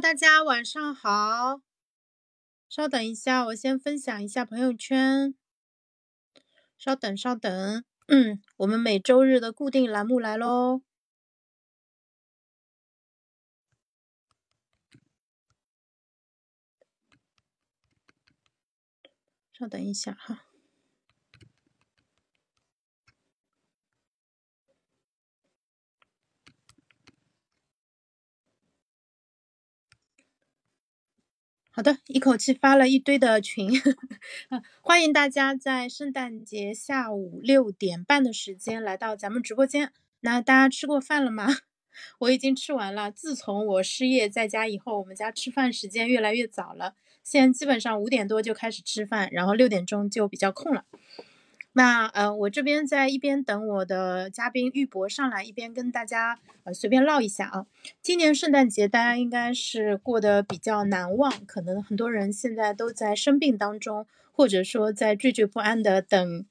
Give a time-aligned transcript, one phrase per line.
[0.00, 1.60] 大家晚上好。
[2.70, 5.34] 稍等一下，我先分享一下朋友圈。
[6.78, 7.84] 稍等，稍等。
[8.06, 10.80] 嗯，我们每周日的固定栏目来喽。
[19.52, 20.49] 稍等一下哈。
[31.80, 33.70] 好的，一口气发了一堆的群，
[34.82, 39.90] 欢迎大家在圣诞节下午六点半的时间来到咱们直播间。
[40.20, 41.46] 那大家吃过饭了吗？
[42.20, 43.10] 我已经吃完了。
[43.10, 50.84] 自从我失业在家以后，我们家吃饭时间越来越早了，现在基本上五点多就开始吃饭，然后六点钟就比较空了。
[51.72, 57.66] 那呃，我这边在一边等我的嘉宾玉博上来，一边跟大家呃随便唠一下啊。
[58.02, 66.44] 今年圣诞节大家应该是过得比较难忘，可能很多人现在都在生病当中，或者说在惴惴不安的等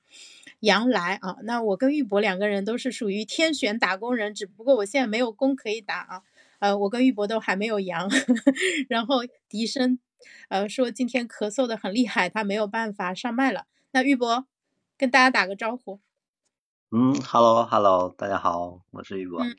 [0.61, 1.36] 羊来啊。
[1.44, 6.22] 那我跟玉博两个人都是属于天选打工人，只不过我现在没有工可以打啊。
[6.59, 8.09] 呃，我跟玉博都还没有阳，
[8.88, 10.00] 然后笛声
[10.48, 13.66] 呃说今天咳嗽的很厉害，他没有办法上麦了。
[13.92, 14.48] 那玉博。
[15.00, 16.02] 跟大家打个招呼。
[16.92, 19.42] 嗯，Hello Hello，大家好，我是玉博。
[19.42, 19.55] 嗯，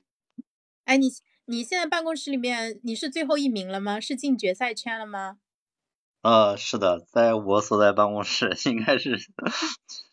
[0.84, 1.08] 哎，你
[1.46, 3.98] 你现在办公室里面你是最后一名了吗？
[3.98, 5.38] 是进决赛圈了吗？
[6.20, 9.16] 呃，是的，在我所在办公室应该是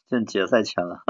[0.08, 1.04] 进决赛圈了。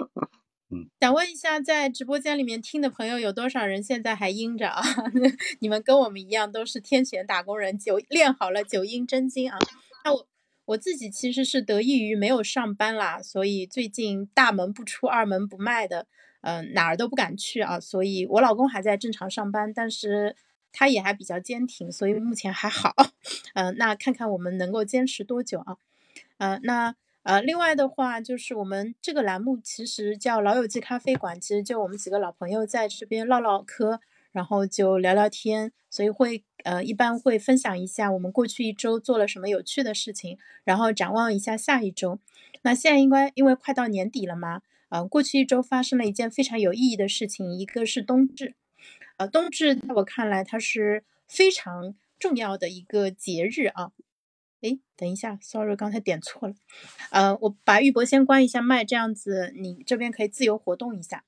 [0.72, 4.82] 嗯，想问一下，在直播间里面听的朋友有多少人现在还阴着啊？
[5.60, 9.58] 你们跟我们一样都是天选打工人，九练好了九阴真经啊。
[10.02, 10.29] 那我。
[10.70, 16.06] 我自己其实是得益于没有上班啦，所以最近大门不出二门不迈的，
[16.42, 17.80] 嗯，哪儿都不敢去啊。
[17.80, 20.36] 所以我老公还在正常上班，但是
[20.72, 22.94] 他也还比较坚挺，所以目前还好。
[23.54, 25.76] 嗯， 那看看我们能够坚持多久啊？
[26.38, 34.00] 呃，那呃，另外的话就是我们这个栏目其实叫老友记咖啡馆，其实就我们几个老朋友在这边唠唠嗑。
[34.32, 42.18] 然后就聊聊天，所以会呃一般会分享一下我们过去一周做了什么有趣的事情，然后展望一下下一周。
[42.62, 48.54] 那现在应该因为快到年底了嘛，呃，过去一周发生了一件非常有意义的事情，一个是冬至。
[49.16, 53.92] 呃，冬至在我看来它是非常重要的一个节日啊。
[54.62, 56.54] 诶，等一下，sorry，刚才点错了。
[57.10, 61.24] 呃，我把玉博先关一下麦，这样子你这边可以自由活动一下。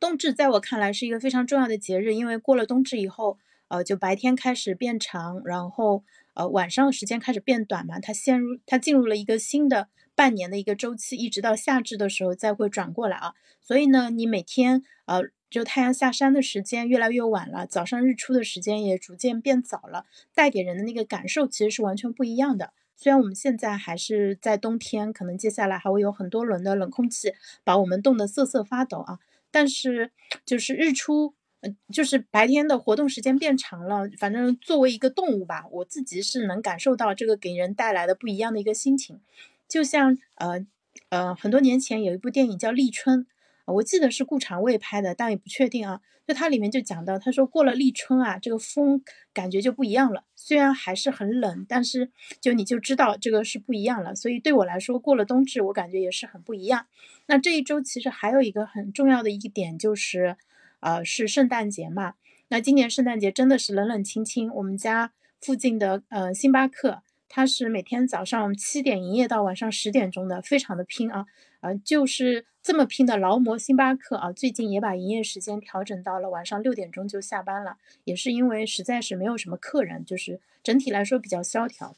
[0.00, 3.38] 冬至在我看来是一个非常重要的节日，因为过了冬至以后，
[3.68, 13.34] 呃，就白天开始变长，然后呃晚上的时间开始变短嘛，它陷入它进入了一个新的半年的一个周期，一直到夏至的时候再会转过来啊。
[13.60, 22.72] 所以呢，你每天呃就太阳下山的时间越来越晚了，早上日出的时间也逐渐变早了，带给人的那个感受其实是完全不一样的。
[22.96, 27.34] 虽然我们现在还是在冬天，可能接下来还会有很多轮的冷空气
[27.64, 29.18] 把我们冻得瑟瑟发抖啊。
[29.54, 30.10] 但是，
[30.44, 34.10] 就是日出，呃，就是白天的活动时间变长了。
[34.18, 39.20] 反正作为一个动物吧，我自己是能感受到这个给人带来的不一样的一个心情。
[39.68, 40.66] 就像，呃，
[41.10, 43.20] 呃，很多年前有一部电影叫《立春》。
[43.66, 46.00] 我记得是顾长卫拍的，但也不确定啊。
[46.26, 49.02] 就它里面就讲到，他说过了立春啊，这个风
[49.34, 50.24] 感觉就不一样了。
[50.34, 52.10] 虽然还是很冷，但是
[52.40, 54.14] 就你就知道这个是不一样了。
[54.14, 56.86] 所以对我来说，过了冬至，我感觉也是很不一样。
[57.26, 60.38] 那这一周其实还有一个很重要的一点就是，
[60.80, 62.14] 呃，是圣诞节嘛。
[62.48, 64.50] 那今年圣诞节真的是冷冷清清。
[64.54, 71.26] 我们家附近的呃星巴克，它是每天早上七点营业到晚上十点钟的，非常的拼啊。
[71.64, 81.96] 呃，就是这么拼的劳模星巴克啊，最近也把营业时间调整到了晚上六点钟就下班了，也是因为实在是没有什么客人，就是整体来说比较萧条。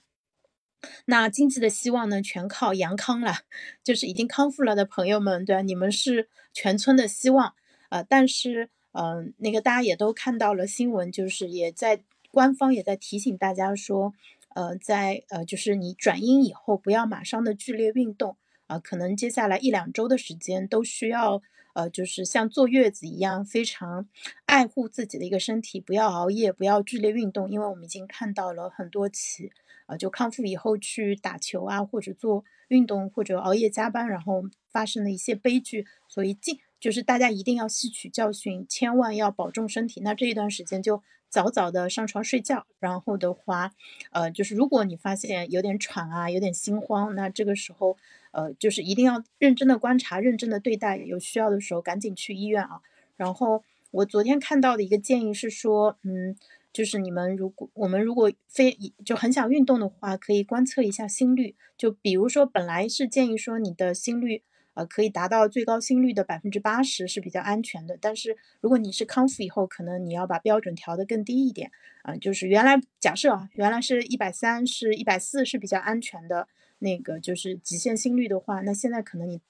[1.07, 3.39] 那经济的希望呢，全靠阳康了，
[3.83, 5.63] 就是已经康复了的朋友们，对吧？
[5.63, 7.55] 你们是全村的希望。
[7.89, 14.15] 呃，但是，嗯，那个大家也都看到了新闻，就是也在官方也在提醒大家说，
[14.55, 18.37] 呃，在呃，就是你转阴以后，不要马上的剧烈运动。
[18.67, 21.41] 啊，可能接下来一两周的时间都需要，
[21.75, 24.09] 呃，就是像坐月子一样，非常
[24.47, 29.53] 爱护自己的一个身体，不要熬夜，不要剧烈运动，因为我们已经看到了很多起，
[29.87, 40.01] 啊，就康复以后去打球啊，或者做运动，或者熬夜加班，然后发生的一些悲剧，所以尽就是大家一定要吸取教训，千万要保重身体。
[40.01, 43.73] 那这一段时间就早早的上床睡觉，然后的话，
[44.13, 47.97] 呃，就是如果你发现有点喘啊，有点心慌，那这个时候。
[48.33, 52.83] 呃，就是一定要认真的观察，认真的对待，有需要的时候赶紧去医院啊。
[53.17, 56.37] 然后我昨天看到的一个建议是说，嗯，
[56.71, 61.57] 就是你们如果我们如果非就很想运动的话，可以观测一下心率。
[61.79, 64.43] 就比如说，本来是建议说你的心率
[64.77, 67.99] 呃可以达到最高心率的百分之八十是比较安全的。
[68.01, 72.17] 但是如果你是康复以后，可能你要把标准调得更低一点啊。
[72.17, 76.47] 就是原来假设啊，原来是一百三是一百四是比较安全的
[76.79, 79.41] 那个就是极限心率的话，那现在可能你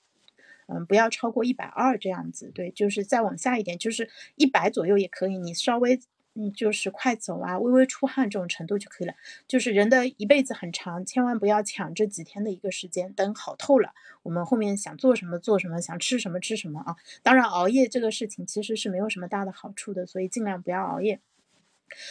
[0.69, 2.51] 嗯不要超过一百二这样子。
[2.55, 6.01] 对，就是再往下一点，就是一百左右也可以，你稍微。
[6.37, 9.15] 嗯，就是快走啊，微微出汗这种程度就可以了。
[9.49, 16.97] 就是人的一辈子很长，千万不要抢这几天的一个时间，等好透了，我们后面想做什么做什么，想吃什么吃什么啊。
[17.23, 21.21] 当然，熬夜这个事情其实是没有什么大的好处的，所以尽量不要熬夜。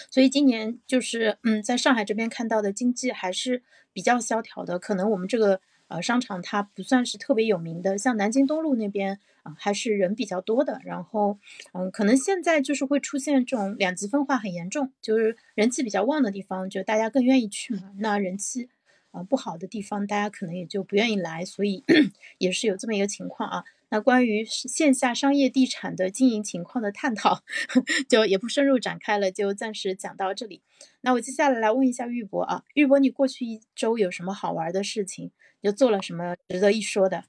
[0.10, 3.64] 所以今年就是嗯，在上海这边看到的经济还是
[3.94, 5.62] 比较萧条的，可能我们这个。
[5.88, 10.80] 呃，商场它不算是特别有名的，像南京东路那边啊，还是人比较多的。
[10.84, 11.38] 然后，
[11.74, 17.92] 嗯，可能现在就是会出现这种两极分化很严重，就是人气比较旺的地方，就大家更愿意去嘛。
[18.00, 18.70] 那人气
[19.12, 21.84] 啊不好的地方，大家可能也就不愿意来，所以
[22.40, 23.64] 也是有这么一个情况啊。
[23.90, 27.42] 那关于线下商业地产的经营情况的探讨，
[28.10, 30.62] 就也不深入展开了，就暂时讲到这里。
[31.02, 35.32] 那我接下来来问一下玉博啊，玉博，你过去一周有什么好玩的事情？
[35.62, 37.24] 又做了什么值得一说的？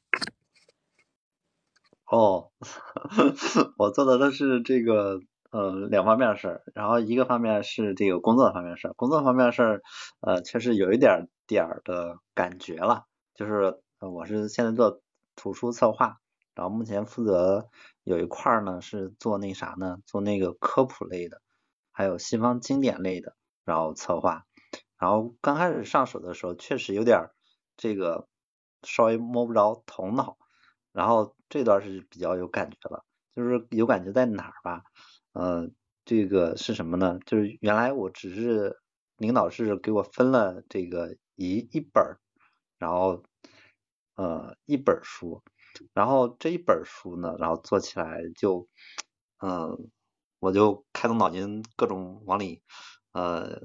[2.04, 2.50] 哦，
[3.78, 5.20] 我做的都是这个
[5.50, 9.82] 呃两方面的事儿，然后一个方面是这个工作方面事儿，工作方面事儿
[10.20, 15.00] 呃确实有一点点儿的感觉了，就是我是现在做
[15.34, 16.18] 图书策划，
[16.56, 17.68] 然后目前负责
[18.02, 21.40] 有一块呢是做那啥呢，做那个科普类的，
[21.92, 24.44] 还有西方经典类的，然后策划，
[24.98, 27.28] 然后刚开始上手的时候确实有点。
[27.78, 28.26] 这个
[28.84, 30.38] 稍微摸不着头脑，
[30.92, 33.04] 然后这段是比较有感觉了，
[33.34, 34.82] 就是有感觉在哪儿吧？
[35.34, 35.68] 呃，
[36.06, 37.18] 这个是什么呢？
[37.26, 38.80] 就是原来我只是
[39.18, 42.02] 领导是给我分了这个一一本，
[42.78, 43.22] 然后
[44.14, 45.42] 呃一本书，
[45.94, 48.68] 然后这一本书呢，然后做起来就
[49.38, 49.90] 嗯，
[50.38, 52.62] 我就开动脑筋各种往里
[53.12, 53.60] 呃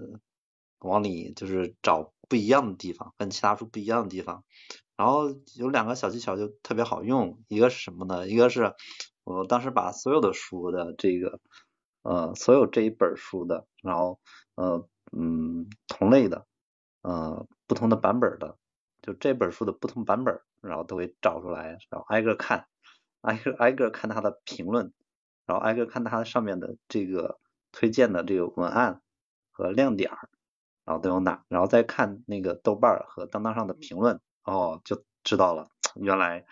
[0.79, 2.13] 往里就是找。
[2.31, 4.45] 不一样的地方，跟其他书不一样的地方，
[4.95, 8.25] 然后有两个小技巧就特别好用，一个是什么呢？
[8.29, 8.73] 一个是
[9.25, 11.41] 我当时把所有的书的这个
[12.03, 14.17] 呃所有这一本书的，然后
[14.55, 16.47] 呃嗯同类的
[17.01, 18.55] 呃不同的版本的，
[19.01, 22.67] 就这本书的不同版本，然后都给找出来，然后挨个看，
[23.21, 24.93] 挨个挨个看它的评论，
[25.45, 27.39] 然后挨个看它上面的这个
[27.71, 29.01] 推荐的这个文案
[29.51, 30.29] 和亮点儿。
[30.83, 36.43] 然后都有哪，然后再看那个豆瓣和当当上的评论，哦，就知道了，原来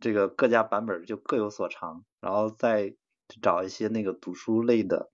[0.00, 2.96] 这个各家版本就各有所长，然后再
[3.40, 5.12] 找一些那个读书类的，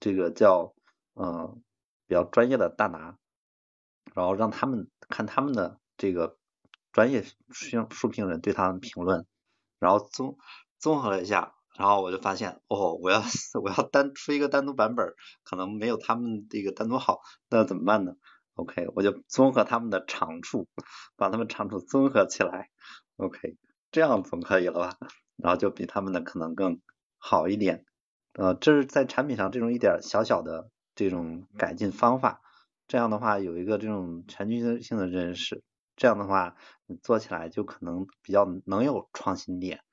[0.00, 0.74] 这个叫
[1.14, 1.62] 嗯
[2.08, 3.16] 比较专业的大拿，
[4.14, 6.38] 然后让他们看他们的这个
[6.92, 9.26] 专业书书评人对他们评论，
[9.78, 10.38] 然后综
[10.78, 11.54] 综合了一下。
[11.74, 13.22] 然后我就发现，哦，我要
[13.64, 18.12] 我要单出一个单独版本，可能没有他们这个单独好，那怎么办呢
[18.56, 20.68] ？OK，我就综合他们的长处，
[21.16, 22.68] 把他们长处综合起来
[23.16, 23.56] ，OK，
[23.90, 24.98] 这样总可以了吧？
[25.36, 26.78] 然后就比他们的可能更
[27.16, 27.86] 好一点。
[28.34, 32.42] 呃，这是在产品上这种一点小小的这种改进方法，
[32.86, 35.62] 这样的话有一个这种全局性的认识，
[36.02, 36.56] 这样的话
[36.86, 39.84] 你做起来就可能比较能有创新点。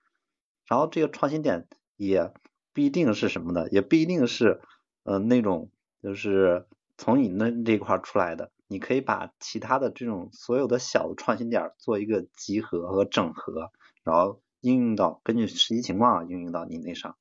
[0.66, 2.34] 然后这个创新点也
[2.74, 4.60] 不一定是什么的，也不一定是
[5.04, 5.70] 呃那种
[6.02, 6.66] 就是
[6.98, 13.70] 从你那这块出来的，你可以把其他的这种所有的小的创新点做一个集合和整合，
[14.04, 17.18] 然后应用到根据实际情况应用到你那上。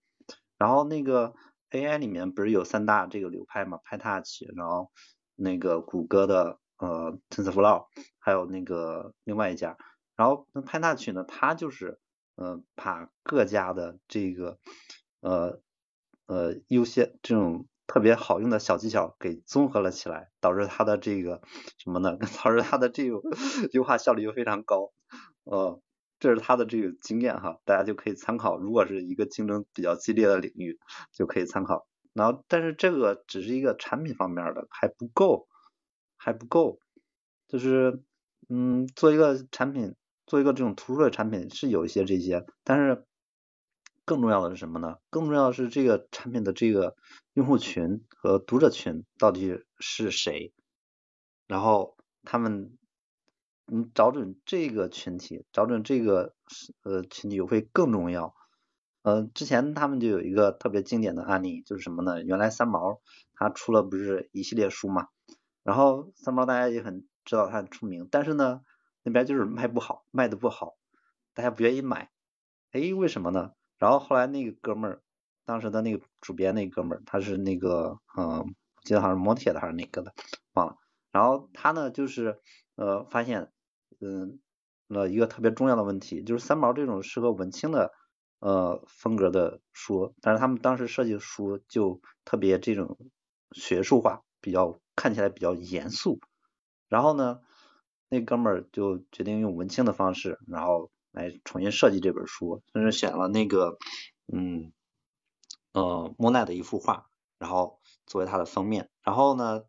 [0.57, 1.35] 然后那个
[1.73, 4.91] AI 里面不是有三大这个流派嘛，PyTorch，然后
[5.37, 7.87] 那个谷歌的呃 TensorFlow，
[8.19, 9.77] 还有那个另外一家，
[10.17, 11.99] 然后那 PyTorch 呢，它就是
[12.37, 14.59] 呃，把各家的这个
[15.21, 15.61] 呃
[16.27, 21.41] 呃优先这种特别好用的小技巧给综合了起来，导致它的这个
[21.79, 22.17] 什么呢？
[22.45, 23.21] 导致它的这个
[23.73, 24.93] 优化效率又非常高。
[25.45, 25.81] 呃，
[26.21, 28.59] 这是它的这个经验哈，大家就可以参考。
[28.59, 30.79] 如果是一个竞争比较激烈的领域，
[31.13, 31.87] 就可以参考。
[32.13, 35.49] 然后，但是这个只是一个产品方面的，还不够，
[36.19, 36.79] 还不够。
[37.47, 38.03] 就是
[38.51, 39.95] 嗯，做一个产品。
[40.27, 43.07] 做一个这种图书类产品是有一些这些，但是
[44.05, 44.99] 更重要的是什么呢？
[45.09, 46.97] 更重要的是这个产品的这个
[47.33, 50.53] 用户群和读者群到底是谁，
[51.47, 52.77] 然后他们
[53.73, 56.35] 嗯找准这个群体，找准这个
[56.83, 58.35] 呃群体会更重要。
[59.01, 62.23] 呃，之前他们就有一个特别经典的案例，就是什么呢？
[62.23, 63.01] 原来三毛
[63.33, 65.09] 他出了不是一系列书嘛，
[65.69, 68.63] 然后三毛大家也很知道他很出名，但是呢
[69.03, 70.79] 那边就是卖不好，卖的不好，
[71.35, 72.11] 大家不愿意买，
[72.73, 73.53] 哎，为什么呢？
[73.77, 75.03] 然后后来那个哥们儿，
[75.45, 80.15] 当时的那个主编那哥们儿，他是那个嗯，记得好像是摩铁的还是哪个的，
[80.55, 80.79] 忘了。
[81.13, 82.41] 然后他呢就是
[82.77, 83.53] 呃发现
[84.01, 84.41] 嗯
[84.89, 87.93] 呃一个特别重要的问题，就是三毛这种适合文青的
[88.39, 92.97] 呃风格的书，但是他们当时设计的书就特别这种
[93.53, 96.19] 学术化，比较看起来比较严肃。
[96.89, 97.41] 然后呢，
[98.09, 100.91] 那哥们儿就决定用文青的方式，然后。
[101.11, 103.79] 来重新设计这本书，甚至选了那个，
[104.31, 104.73] 嗯，
[105.73, 108.91] 呃，莫奈的一幅画，然后作为它的封面。
[109.03, 109.65] 然后呢，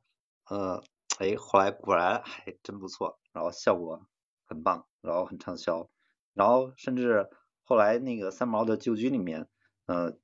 [0.49, 0.83] 呃，
[1.17, 4.05] 哎，后来果然还真不错，然后效果
[4.45, 5.89] 很棒，然后很畅销。
[6.33, 7.29] 然后甚至
[7.63, 9.47] 后来那个三毛的旧居里面，
[9.85, 10.17] 呃，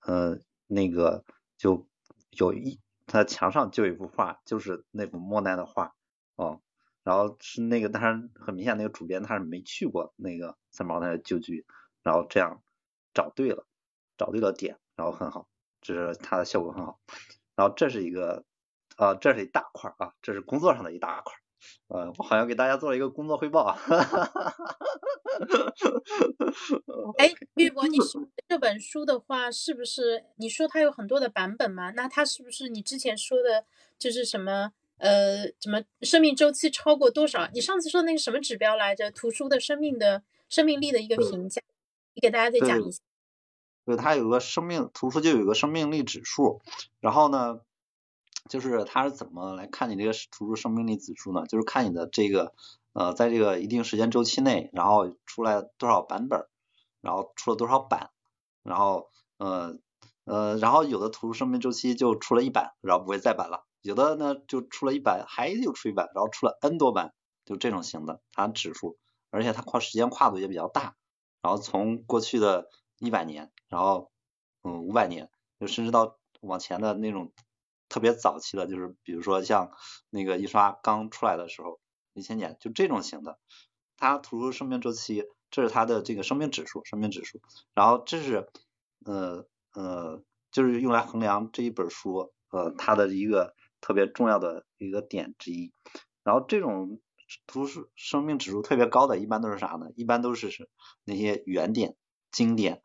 [0.00, 1.24] 呃，那个
[1.56, 1.88] 就
[2.30, 5.94] 有一，他墙上就有一幅画，就是那幅莫奈的画，
[6.36, 6.60] 哦。
[7.02, 11.66] 然后是那个，当然很明显，那个主编他是没去过那个三毛的旧居，
[12.02, 12.62] 然后这样
[13.12, 13.66] 找对了，
[14.16, 15.46] 找对了点，然后很好，
[15.82, 16.98] 这是它的效果很好。
[17.54, 18.46] 然后这是一个，
[18.96, 21.34] 呃，这是一大块啊，这是工作上的一大块，
[21.88, 23.76] 呃，我好像给大家做了一个工作汇报。
[27.18, 27.98] 哎，玉博，你
[28.48, 31.90] 这本书的话，是不是你说它有很多的版本嘛？
[31.90, 33.64] 那它是不是你之前说的，
[33.98, 34.72] 就是什么？
[34.98, 37.48] 呃，什么生命周期超过多少？
[37.52, 39.10] 你上次说那个什么指标来着？
[39.10, 41.60] 图书的生命的生命力的一个评价，
[42.14, 43.00] 你给大家再讲一下。
[43.84, 46.62] 对，它有个生命图书就有个生命力指数，
[47.00, 47.60] 然后呢，
[48.48, 51.46] 就是它是怎么来看你这个图书生命力指数呢？
[51.46, 52.54] 就是看你的这个
[52.92, 56.46] 呃，在这个一定时间周期内，然后出来多少版本，
[57.00, 58.10] 然后出了多少版，
[58.62, 59.78] 然后呃
[60.24, 63.64] 呃，然后有的图书生命周期就出了一版，然后不会再版了。
[63.82, 67.12] 有的呢就出了一版，还又出一版，然后出了 N 多版，
[67.44, 68.98] 就这种型的，它指数，
[69.30, 70.96] 而且它跨时间跨度也比较大，
[71.42, 74.10] 然后从过去的一百年，然后
[74.62, 77.32] 嗯五百年，就甚至到往前的那种
[77.94, 79.70] 特别早期的，就是比如说像
[80.10, 81.78] 那个印刷刚出来的时候，
[82.12, 83.38] 一千年，就这种型的，
[83.96, 85.22] 它图书生命周期，
[85.52, 87.40] 这是它的这个生命指数，生命指数，
[87.72, 88.48] 然后这是
[89.04, 93.54] 呃呃就是用来衡量这一本书呃它的一个。
[93.86, 95.70] 特别重要的一个点之一，
[96.22, 97.02] 然后这种
[97.46, 99.90] 图书生命指数特别高的，一般都是啥呢？
[99.94, 100.70] 一般都是是
[101.04, 101.94] 那些原点
[102.32, 102.80] 经典，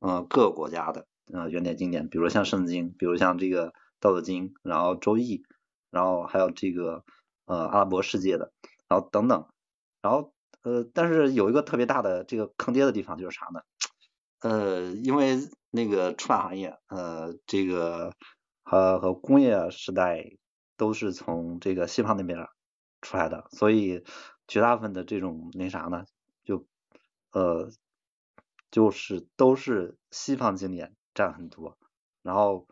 [0.00, 5.42] 嗯，各个国家的，嗯，原点经典，比如像圣经，比如像这个道德经，然后周易，
[5.90, 7.02] 然后还有这个
[7.46, 8.52] 呃阿拉伯世界的，
[8.86, 9.48] 然后等等，
[10.02, 13.62] 然后呃，但是有一个特别大的这个坑爹的地方就是啥呢？
[14.40, 15.38] 呃，因为
[15.70, 18.12] 那个出版行业，呃，这个
[18.62, 20.36] 和和工业时代。
[20.78, 22.48] 都是从这个西方那边
[23.02, 24.02] 出来的，所以
[24.48, 26.06] 绝大部分的这种那啥呢，
[26.42, 26.66] 就
[27.30, 27.70] 呃
[28.72, 31.78] 就是都是西方经典占很多，
[32.22, 32.66] 然后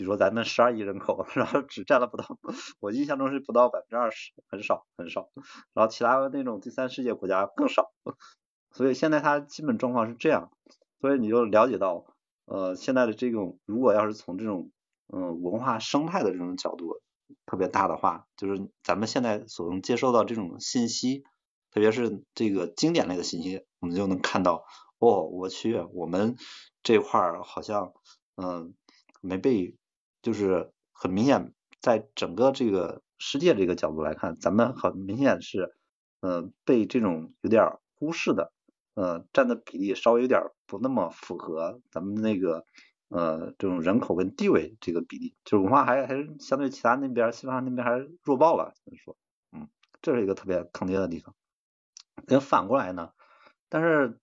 [0.00, 2.38] 比如说咱们十二亿人口，然后只占了不到，
[2.80, 5.28] 我印象中是不到百分之二十，很少很少，
[5.74, 7.92] 然后其他的那种第三世界国家更少，
[8.70, 10.50] 所以现在它基本状况是这样，
[11.02, 12.06] 所以你就了解到
[12.46, 14.70] 呃现在的这种如果要是从这种
[15.12, 17.02] 嗯文化生态的这种角度。
[17.46, 21.22] 特别大的话，就是咱们现在所能接收到这种信息，
[21.70, 24.64] 特别是这个经典类的信息，我们就能看到，
[24.98, 26.34] 哦，我去，我们
[26.82, 27.92] 这块儿好像，
[28.34, 28.74] 嗯，
[29.20, 29.76] 没被，
[30.22, 35.74] 就是很明显，在整个这个世界这个角度来看，咱们很明显是，
[36.20, 38.52] 嗯，被这种有点忽视的，
[38.94, 42.64] 呃，占的比例稍微有点不那么符合咱们那个。
[43.12, 49.16] 呃，这种人口跟地位这个比例，就是文化还还是相对其他那边西方那边还是弱爆了，怎么说？
[49.50, 49.68] 嗯，
[50.00, 51.34] 这是一个特别坑爹的地方。
[52.28, 53.10] 那反过来呢？
[53.68, 54.20] 但是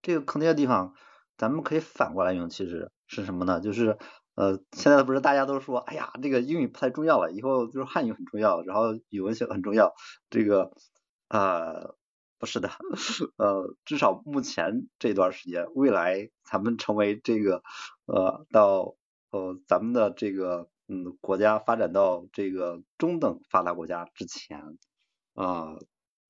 [0.00, 0.94] 这个坑爹的地方，
[1.36, 3.60] 咱们可以反过来用，其实是什么呢？
[3.60, 3.98] 就是
[4.40, 9.94] 呃，现在不是大家都说，哎呀，这个英语不太重要了，以后就是汉语很重要，然后语文学很重要，
[10.30, 10.72] 这个
[11.28, 11.92] 啊。
[12.38, 12.70] 不是的，
[13.36, 17.62] 呃，至少目前这段时间，未来咱们成为这个
[18.06, 18.94] 呃到
[19.30, 24.78] 呃咱们的这个嗯国家发展到这个中等发达国家之前，
[25.34, 25.76] 啊，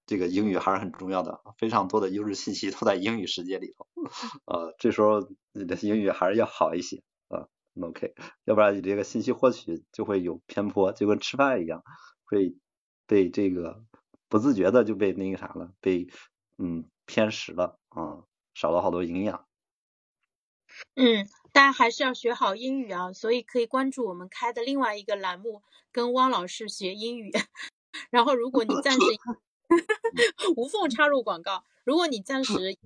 [0.05, 3.87] 这个英语还是很重要的，非常多的优质信息都在英语世界里头，
[4.47, 7.05] 呃，这时候你的英语还是要好一些
[7.83, 11.83] ，OK，要不然你这个信息获取就会有偏颇，就跟吃饭一样，
[12.25, 12.55] 会
[13.07, 13.85] 被这个。
[14.29, 16.07] 不自觉的就被那个啥了，被
[16.57, 18.23] 嗯偏食了啊，
[18.55, 19.45] 少了好多营养。
[20.95, 27.33] 嗯，大家还是要学好英语啊，所以可以关注我们开的另外一个栏目，跟汪老师学英语。
[28.11, 29.01] 然后，如果你暂时
[30.57, 32.79] 无缝插入广告，如果你暂时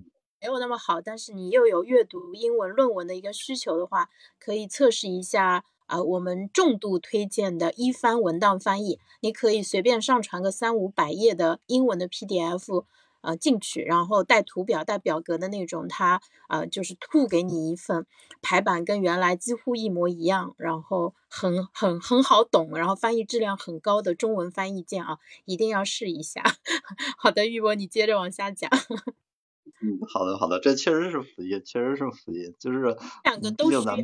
[0.45, 12.85] 没有那么好，但是你又有阅读英文论文的一个需求的话，可以测试一下啊，我们重度推荐的一番文档翻译，你可以随便上传个三五百页的英文的 PDF。
[13.21, 18.05] 呃，进去，然后带图表、带表格的那种，它呃就是吐给你一份
[18.39, 26.43] 排版，跟原来几乎一模一样，然后很很很好懂，然后翻译质量很高的中文翻译件啊，一定要试一下。
[27.17, 28.69] 好的，玉博，你接着往下讲。
[29.81, 33.95] 嗯，好的好的，这确实是福音，确实是福音，就是两个都需要。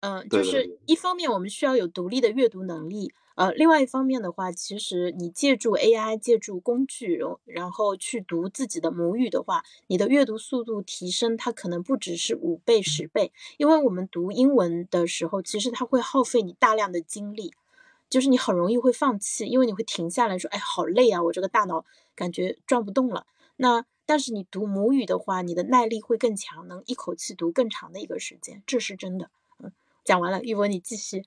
[0.00, 3.12] 嗯，就是一方面我们需要有独立的阅读能力。
[3.34, 13.32] 呃，另外一方面的话，其实你借助 AI、借助工具，然后去读自己的母语的话，你的阅读速度提升，它可能不只是五倍、十倍。
[13.56, 17.52] 因为我们读英文的时候，其实它会耗费你大量的精力，
[18.08, 21.84] 就是你很容易会放弃，因为你会停下来说：“哎，好累啊，我这个大脑
[22.16, 29.30] 感觉转不动了。”那但是你读母语的话，你的耐力会更强，能一口气读更长的一个时间，这是真的。
[29.62, 29.70] 嗯，
[30.02, 31.26] 讲完了，玉博你继续。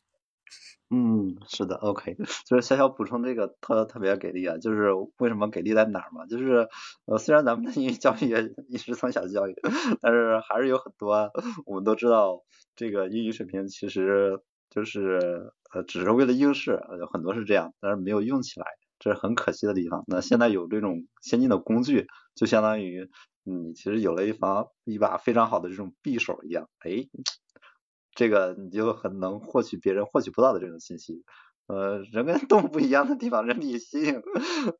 [0.89, 6.25] 嗯，是的，OK， 就是小小补充这个特特别给力啊，就是为什么给力在哪儿嘛？
[6.25, 6.67] 就是
[7.05, 9.55] 呃，虽然咱们的英语教育也一直从小教育，
[10.01, 11.31] 但是还是有很多
[11.65, 12.43] 我们都知道
[12.75, 18.65] 这个英语水平其实就是呃只是为了应试，有很多是这样，但是没有用起来，
[19.01, 20.05] 这是很可惜的地方。
[20.07, 23.09] 那现在有这种先进的工具，就相当于
[23.43, 27.09] 你其实有了一把一把非常好的这种匕首一样，哎。
[28.13, 31.23] 这个你就很能获取别人获取不到的这种信息，
[31.67, 34.21] 呃，人跟动物不一样的地方，人理性，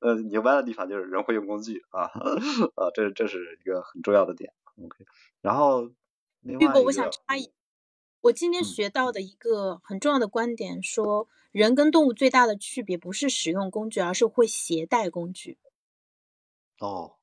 [0.01, 2.11] 呃，牛掰的地方就是人会用工具啊，
[2.75, 4.51] 啊，这这是一个很重要的点
[4.83, 5.05] ，OK。
[5.41, 5.89] 然后，
[6.41, 7.49] 另外我想插一，
[8.21, 15.57] 我今天学到的一个很重要的观点，说人跟动物最大的区别不是使用工具，而是会携带工具。
[16.79, 17.15] 哦，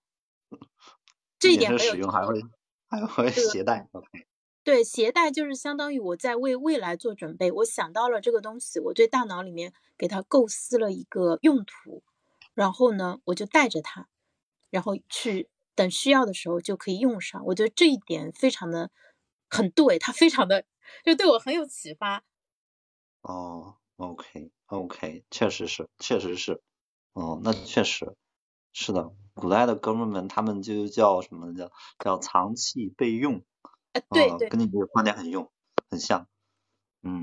[1.39, 2.43] 这一点使用还会
[2.89, 4.27] 还会携带，OK。
[4.65, 7.51] 对，携带就是相当于我在为未来做准备。
[7.53, 12.03] 我想到了这个东西，我对大脑里面给它构思了一个用途，
[12.55, 14.09] 然后呢，我就带着它，
[14.69, 17.43] 然后去等需要的时候就可以用上。
[17.47, 18.91] 我觉得这一点非常的
[19.49, 20.67] 很对，它非常的
[21.05, 22.22] 就对我很有启发。
[23.24, 26.62] 哦，OK，OK，确实是，确实是，
[27.12, 28.14] 哦，那确实
[28.72, 29.11] 是的。
[29.35, 33.44] 古代的哥们们，他们就叫什么叫叫藏器备用。
[34.11, 35.51] 对对，跟你这个观点很用，
[35.90, 36.29] 很像。
[37.03, 37.22] 嗯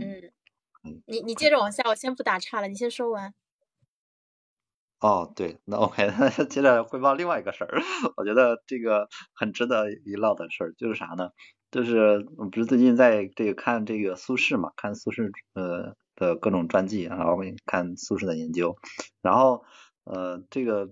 [0.84, 3.34] 嗯，你你接着往下，我先不打岔了，你先说完。
[5.02, 6.08] 哦，对，那 OK，
[6.50, 7.82] 接着汇报另外一个事儿，
[8.16, 11.32] 我觉得这个很值得一唠的事儿，就是啥呢？
[11.76, 18.78] 就是我不是最近在这个看这个苏轼嘛，看苏轼呃的各种传记，然后看苏轼的研究，
[19.22, 19.66] 然后
[20.06, 20.90] 呃这个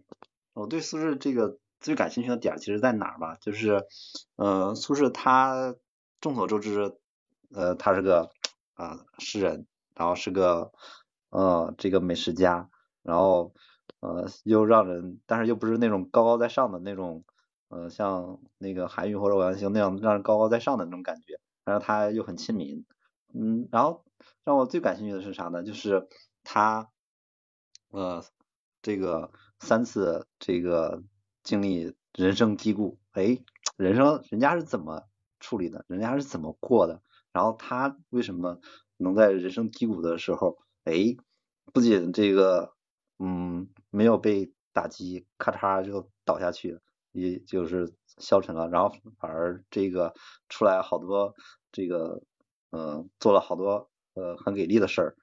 [0.54, 1.58] 我对苏轼这个。
[1.80, 3.36] 最感兴趣的点其实在哪儿吧？
[3.41, 3.84] 就是，
[4.38, 5.76] 呃，苏轼他
[6.22, 6.96] 众所周知，
[7.54, 8.30] 呃，他是个
[8.76, 10.72] 啊诗人，然后是个
[11.30, 12.69] 呃这个美食家，
[13.02, 13.54] 然后
[14.00, 17.26] 呃又让人，但是又不是那种高高在上的那种，
[17.73, 22.86] 呃像那个韩愈或者欧阳修那样让人高高在上的那种感觉，然后他又很亲民，
[23.33, 24.05] 嗯，然后
[24.43, 25.63] 让我最感兴趣的是啥呢？
[25.63, 26.07] 就是
[26.43, 26.89] 他
[27.89, 28.23] 呃
[28.81, 31.03] 这个三次这个。
[31.43, 33.38] 经历人生低谷，哎，
[33.75, 35.09] 人生人家是怎么
[35.41, 35.83] 处理的？
[35.89, 37.01] 人家是怎么过的？
[37.33, 38.62] 然后他为什么
[38.95, 41.17] 能在人生低谷的时候，哎，
[41.73, 42.73] 不仅这个，
[43.19, 46.79] 嗯，没有被打击，咔嚓就倒下去，
[47.13, 50.13] 也就是消沉了，然后反而这个
[50.49, 51.34] 出来好多
[51.71, 52.21] 这个，
[52.71, 55.15] 呃，做了好多呃很给力的事儿，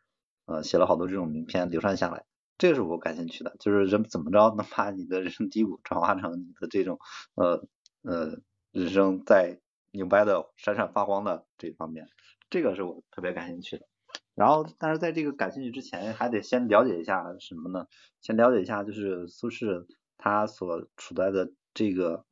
[0.46, 2.24] 呃，写了好多这种名篇流传下来。
[2.56, 6.98] 这是我感兴趣的，就是人怎么着能把你的人生低谷转化成你的这种
[7.34, 7.66] 呃
[8.02, 8.38] 呃
[8.70, 12.06] 人生在牛掰的闪闪发光的这一方面，
[12.50, 13.86] 这个是我特别感兴趣的。
[14.34, 17.86] 然后，但是在这个感兴趣之前，还得先了解一下什么呢？
[18.20, 22.24] 先了解一下就是苏轼他所处在的这个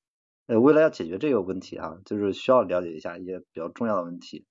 [0.46, 4.46] 呃，为了要解决这个问题啊，就是需要了解一下一些比较重要的问题，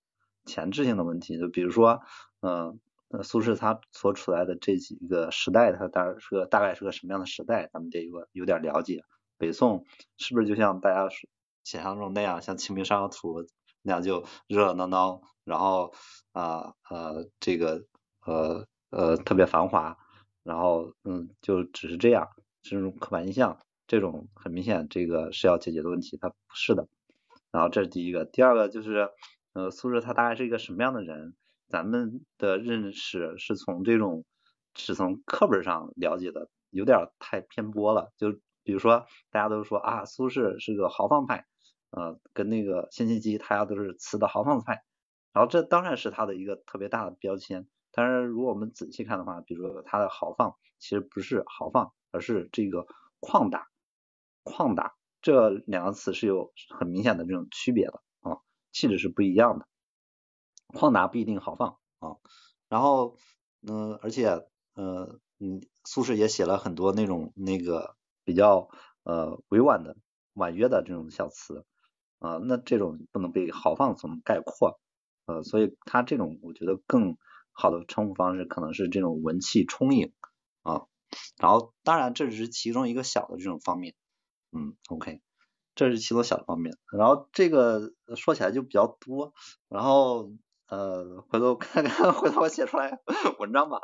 [0.46, 2.02] 前置性的问题，就比如说
[2.42, 2.80] 嗯。
[3.10, 9.02] 那苏轼他所处在的这几个时代，他当然是个大概是个什么样的时代，咱们得有个有点了解。
[9.38, 9.86] 北宋
[10.18, 11.08] 是不是就像大家
[11.64, 13.46] 想象中那样，像清明上河图
[13.82, 15.94] 那样就热热闹闹，然后
[16.34, 17.86] 啊呃这个
[18.26, 19.98] 呃呃特别繁华，
[20.44, 22.28] 然后嗯就只是这样，
[22.62, 26.88] 这种刻板印象，这种很明显这个是要解决的问题，它不是的。
[27.52, 29.10] 然后这是第一个，第二个就是
[29.54, 31.34] 呃，苏轼他大概是一个什么样的人，
[31.70, 34.26] 咱们的认识是从这种
[34.76, 38.12] 是从课本上了解的，有点太偏颇了。
[38.18, 41.46] 就比如说，大家都说啊，苏轼是个豪放派，
[41.92, 44.84] 呃，跟那个辛弃疾，他家都是词的豪放派。
[45.32, 47.68] 然后这当然是他的一个特别大的标签。
[47.92, 52.86] 但是如果我们仔细看的话，比如说他的豪放，其实不是豪放，而是这个
[53.22, 53.68] 旷达。
[54.48, 58.40] 旷达这两个词是有很明显的这种区别的啊，
[58.72, 59.68] 气质是不一样的。
[60.70, 62.18] 旷达不一定豪放啊。
[62.70, 63.18] 然后
[63.62, 64.28] 嗯，而且
[64.74, 68.70] 呃嗯，苏轼也写了很多那种那个比较
[69.04, 69.98] 呃委婉的
[70.34, 71.66] 婉约的这种小词
[72.20, 74.80] 啊，那这种不能被豪放所概括。
[75.26, 77.18] 呃，所以他这种我觉得更
[77.52, 80.14] 好的称呼方式可能是这种文气充盈
[80.62, 80.86] 啊，
[81.38, 83.94] 然后当然这只是其中一个小的这种方面，
[84.58, 85.22] 嗯，OK，
[85.76, 89.34] 这是其中小的方面，然后这个说起来就比较多，
[89.70, 90.32] 然后
[90.68, 93.00] 呃回头看看 回头我写出来
[93.40, 93.80] 文章吧，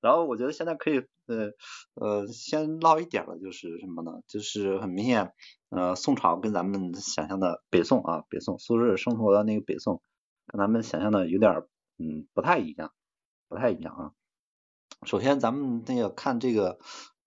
[0.00, 1.50] 然后我觉得现在可以呃
[1.94, 4.22] 呃先唠一点了就是什么呢？
[4.26, 5.32] 就是很明显
[5.68, 10.00] 呃宋朝跟咱们想象的北宋啊北宋苏轼生活的那个北宋。
[10.46, 11.62] 跟咱们想象的有点
[11.96, 12.92] 嗯不太一样，
[13.48, 14.12] 不太一样啊。
[15.06, 16.78] 首先咱们那个看这个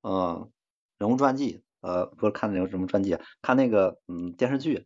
[0.01, 0.47] 呃
[0.99, 4.85] 人物传记，呃不是看那个什么传记，看那个嗯电视剧，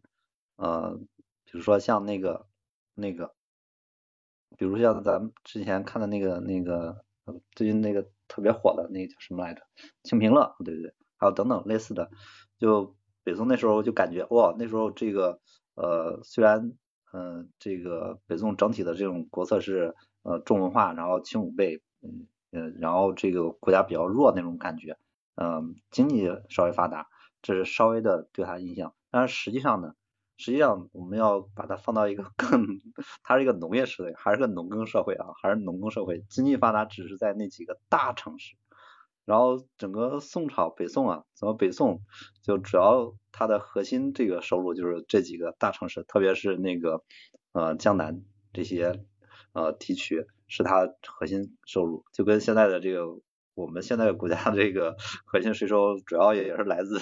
[0.56, 1.00] 呃
[1.46, 2.46] 比如说像那个
[2.94, 3.34] 那个，
[4.58, 7.04] 比如像咱们之前看的那个那个
[7.56, 9.62] 最近那个特别火的那个叫什么来着，
[10.04, 10.94] 《清平乐》对不对？
[11.18, 12.10] 还有等等类似的，
[12.60, 15.40] 就北宋那时候就感觉哇那时候这个
[15.76, 16.74] 呃虽然。
[17.14, 24.98] 嗯，这个北宋整体的这种国策是呃重文化，然后轻武备，嗯嗯，然后这个国家比较弱那种感觉，
[25.36, 27.08] 嗯，经济稍微发达，
[27.41, 28.94] 这是稍微的对他印象。
[29.10, 29.94] 但是实际上呢，
[30.38, 32.82] 实际上我们要把它放到一个 更，
[33.24, 38.56] 它是一个农业社会，还是个农耕社会啊，还是农耕社会，经济发达只是在那几个大城市。
[39.24, 42.02] 然后整个宋朝北宋啊，整个北宋
[42.41, 47.04] 就主要它的核心这个收入就是这几个大城市，特别是那个
[47.54, 49.06] 呃江南这些
[49.54, 53.22] 呃地区是它核心收入，就跟现在的这个
[53.54, 56.98] 我们现在国家这个 核心税收主要也是来自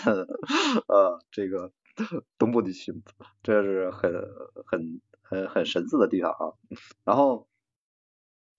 [0.88, 1.72] 呃这个
[2.38, 2.94] 东部地区，
[3.44, 4.12] 这是很
[4.66, 6.54] 很很很神似的地方啊。
[7.04, 7.48] 然后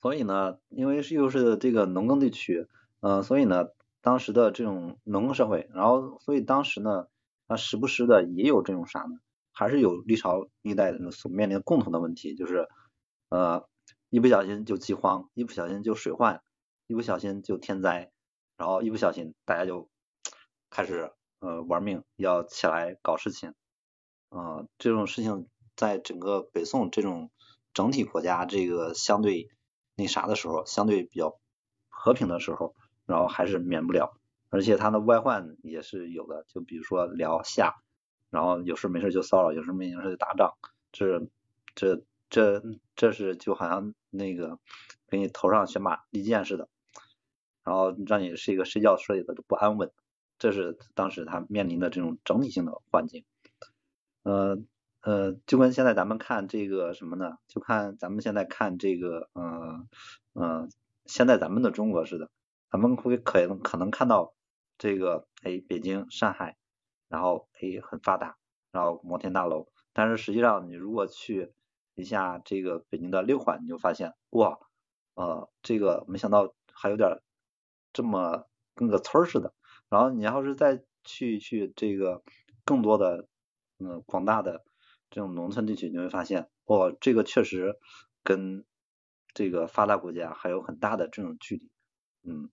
[0.00, 2.68] 所以呢，因为是又是这个农耕地区。
[3.02, 3.68] 嗯，所以呢，
[4.02, 7.06] 当时的这种农耕社会，然后所以当时呢，
[7.46, 9.16] 啊时不时的也有这种啥呢，
[9.52, 12.68] 还是有历朝历代所面临的共同的问题，就是
[13.30, 13.66] 呃
[14.10, 16.42] 一不小心就饥荒，一不小心就水患，
[16.90, 18.10] 一不小心就天灾，
[18.56, 19.88] 然后一不小心大家就
[20.70, 23.54] 开始呃玩命要起来搞事情，
[24.30, 27.30] 啊这种事情在整个北宋这种
[27.72, 29.48] 整体国家这个相对
[29.94, 31.38] 那啥的时候，相对比较
[31.88, 32.74] 和平的时候。
[33.06, 34.16] 然后还是免不了，
[34.50, 37.74] 而且他的外患也是有的，就比如说辽夏，
[38.30, 40.54] 然后有事没事就骚扰，有事没事就打仗，
[40.92, 41.26] 这
[41.74, 42.62] 这这
[42.94, 44.60] 这是就好像那个
[45.08, 46.68] 给你头上悬把利剑似的，
[47.64, 49.90] 然后让你是一个睡觉睡的都不安稳，
[50.38, 53.24] 这是当时他面临的这种整体性的环境，
[54.22, 54.58] 呃
[55.02, 57.38] 呃，就跟现在咱们看这个什么呢？
[57.48, 59.88] 就看咱们现在看这个，嗯
[60.34, 60.70] 嗯，
[61.06, 62.30] 现在咱们的中国似的。
[62.70, 64.34] 咱们会可能可能看到
[64.78, 66.56] 这个，哎，北京、上海，
[67.08, 68.36] 然后哎很发达，
[68.70, 71.52] 然后摩天大楼，但是实际上你如果去
[71.96, 74.58] 一下这个北京的六环，你就发现哇，
[75.14, 77.20] 呃，这个没想到还有点
[77.92, 79.52] 这么跟个村儿似的。
[79.88, 82.22] 然后你要是再去去这个
[82.64, 83.28] 更多的
[83.78, 84.64] 嗯广大的
[85.10, 87.78] 这种农村地区，你会发现哇，这个确实
[88.22, 88.64] 跟
[89.34, 91.70] 这个发达国家还有很大的这种距离，
[92.22, 92.50] 嗯。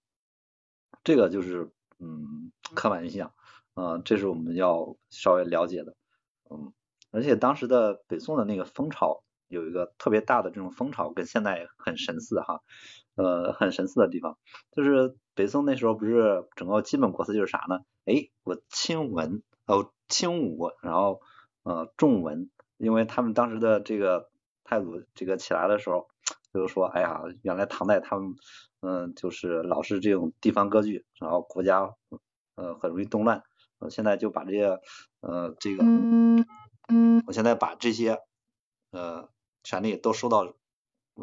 [1.04, 3.34] 这个就是嗯刻板印象，
[3.76, 5.96] 呃，这是我们要稍微了解的，
[6.50, 6.74] 嗯，
[7.12, 12.62] 而且当时的北宋的那个风潮有一个特别大的这种风潮，跟现在很神似哈，
[13.18, 14.38] 呃，很神似的地方，
[14.72, 17.80] 就是北宋那时候不是整个基本国策就是啥呢？
[18.06, 21.20] 哎，我轻文哦轻武，然后
[21.64, 24.30] 呃重文，因为他们当时的这个
[24.64, 26.08] 太祖这个起来的时候，
[26.54, 28.36] 就是说，哎呀，原来唐代他们。
[28.80, 31.96] 嗯，就是老是这种地方割据，然后国家
[32.54, 33.42] 呃很容易动乱。
[33.80, 34.80] 我现在就把这些
[35.20, 35.84] 呃这个，
[37.26, 38.20] 我现在把这些
[38.92, 39.30] 呃
[39.64, 40.57] 权利都收到我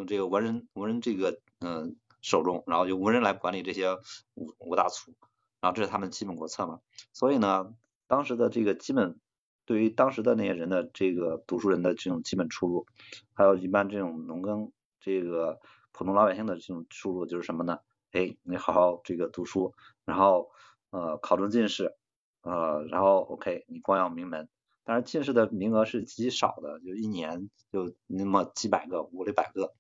[0.05, 3.95] 这个文人文人这个嗯手中，然后由文人来管理这些
[4.35, 5.13] 五五大粗，
[5.61, 6.81] 然后这是他们基本国策嘛。
[7.13, 7.75] 所以呢，
[8.07, 9.21] 当时的这个基本
[9.65, 12.87] 对于当时的那些人的这个读书人的这种基本出路，
[13.35, 15.61] 还有一般这种农耕这个
[15.93, 17.79] 普通老百姓的这种出路就是什么呢？
[18.13, 20.51] 哎，你好好这个读书，然后
[20.91, 21.97] 呃考中进士，
[22.43, 24.49] 呃然后 OK 你光耀名门，
[24.85, 29.75] 但是进士的名额是极少的，就一年就那么几百个五六百个，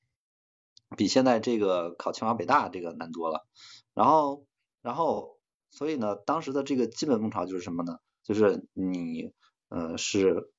[0.96, 3.46] 比现在这个考清华北大这个难多了。
[3.94, 4.46] 然后
[4.82, 5.38] 然后
[5.70, 7.98] 所以呢，当时的这个基本风潮就是什么呢？
[8.22, 9.32] 就是你。
[9.70, 10.52] 呃，是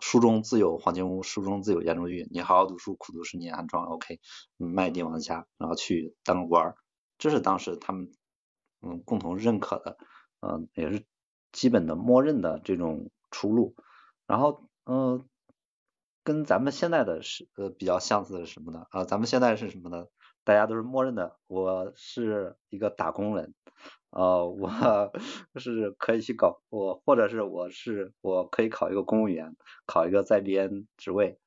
[0.00, 2.26] 书中自有黄金屋，书中自有颜如玉。
[2.32, 4.18] 你好好读书，苦读十年，安装 OK，
[4.56, 6.76] 卖地王家，然后去当个官儿，
[7.16, 8.10] 这是当时他们
[8.80, 9.98] 嗯共同认可的，
[10.40, 11.04] 嗯，也是
[11.52, 13.76] 基本的默认的这种出路。
[14.26, 15.28] 然后嗯，
[16.26, 18.84] 跟咱们现在的是呃比较相似的是什么呢？
[18.90, 20.06] 啊，咱们现在是什么呢？
[20.42, 23.54] 大家都是默认的，我是一个打工人。
[24.10, 24.68] 呃，我
[25.54, 29.54] 是可以去搞我，或者是我是我可以考一个公务员，
[29.86, 31.38] 考一个在编职位，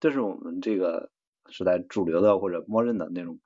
[0.00, 1.10] 这是我们这个
[1.48, 3.40] 时代主流的或者默认的那种，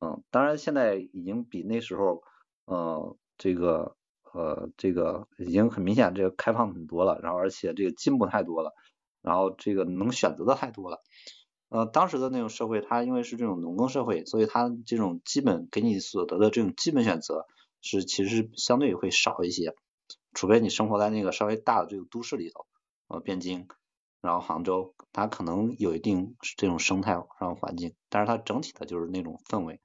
[0.00, 2.22] 嗯，当然现在已经比那时候，
[2.66, 3.96] 呃，这个
[4.34, 8.74] 呃这个已经很明显这个开放很多了，然后而且这个进步太多了，
[9.24, 11.02] 然后这个能选择的太多了，
[11.70, 17.46] 呃，当时的那种社会，它因为是这种农耕社会，所以它这种基本给你所得的这种基本选择。
[17.80, 19.74] 是，其实相对会少一些，
[20.34, 22.66] 除非你生活在那个稍微大的这个都市里头，
[23.08, 23.66] 呃，汴京，
[24.20, 29.80] 然后杭州，它可能有一定这种生态上环境，但是它整体的就是那种氛围。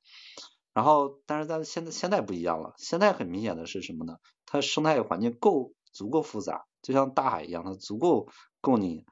[0.73, 4.17] 然后，但是咱现在现在不一样了，现在很明显的是什么呢？
[4.45, 8.29] 它生态环境够足够复杂，就像大海一样，它足够
[8.61, 9.05] 够你，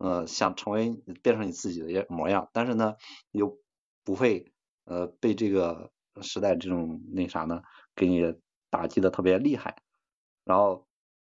[0.00, 0.90] 呃，想成为
[1.22, 2.96] 变成你自己的模样，但是呢，
[3.32, 3.58] 又
[4.02, 4.50] 不会
[4.86, 7.62] 呃被这个时代这种那啥呢？
[7.94, 8.34] 给你
[8.70, 9.82] 打击的特别厉害，
[10.44, 10.86] 然后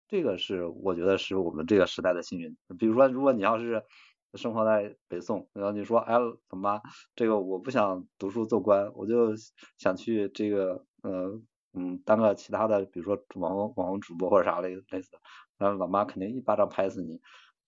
[0.07, 2.55] 这个是我觉得是我们这个时代的幸运。
[2.77, 3.83] 比如说，如果你要是
[4.35, 6.15] 生活在北宋，然后你说，哎，
[6.47, 6.79] 怎么
[7.15, 9.33] 这个我不想读书做官，我就
[9.79, 11.41] 想去这个，呃，
[11.73, 15.17] 嗯，当个其他的，比如说网红网红主播或者啥类类似的，
[15.57, 17.19] 然后老妈肯定一巴掌拍死你，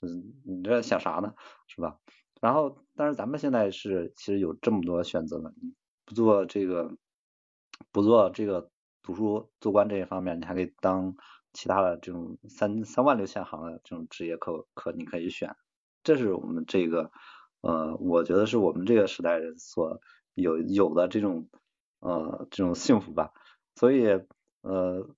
[0.02, 1.34] 嗯你这想啥呢，
[1.68, 1.98] 是吧？
[2.42, 5.74] 然后，但是咱们现在是其实有这么多选择了，你
[6.06, 6.98] 不做这个，
[7.92, 8.70] 不做这个。
[9.04, 11.16] 读书做官这一方面，你还可以当
[11.54, 15.56] 其他的这种三三万六千行的这种职业可可你可以选，
[16.04, 17.12] 这是我们这个
[17.62, 20.00] 呃，我觉得是我们这个时代人所
[20.36, 21.50] 有有的这种
[22.00, 23.32] 呃这种幸福吧。
[23.76, 24.06] 所以
[24.62, 25.10] 呃，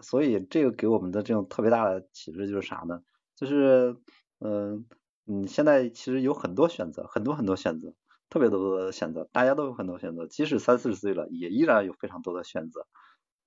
[0.00, 3.04] 所以这个给我们的这种特别大的启示就是啥呢？
[3.36, 3.96] 就是
[4.40, 4.86] 嗯
[5.26, 7.94] 嗯，现在其实有很多选择，很多很多选择，
[8.30, 12.86] 特别多的选择，大家都有很多选择，即使三四十岁了，也依然有非常多的选择。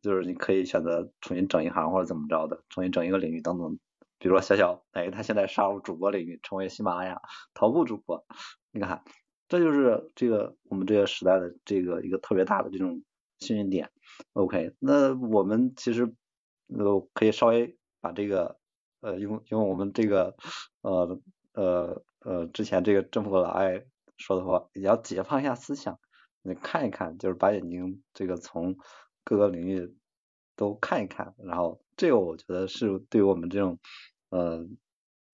[0.01, 3.77] 就是你可以选择重新整一行或者怎么着的，重新整一个领域等等。
[4.17, 7.21] 比如说小小，哎，他现在杀入主播领域，成为喜马拉雅
[7.53, 8.25] 头部主播。
[8.71, 9.03] 你看，
[9.47, 13.03] 这就是这个我们这个时代的这个一个特别大的这种
[13.39, 13.91] 幸运点。
[14.33, 16.15] OK，那我们其实
[16.67, 18.59] 呃可以稍微把这个
[19.01, 20.35] 呃用用我们这个
[20.81, 21.19] 呃
[21.53, 23.83] 呃呃之前这个政府老爱
[24.17, 25.99] 说的话，也要解放一下思想，
[26.41, 28.77] 你看一看，就是把眼睛这个从。
[29.23, 29.95] 各个领域
[30.55, 33.77] 都看一看，然后这个我觉得是对我们这种
[34.29, 34.65] 呃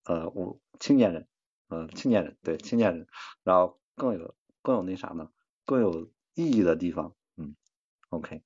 [0.04, 1.26] 呃我青年人，
[1.70, 3.08] 呃青年人对青年人，
[3.46, 5.30] 然后更有更有那啥呢，
[5.64, 7.56] 更有意义的地方，嗯
[8.10, 8.42] ，OK。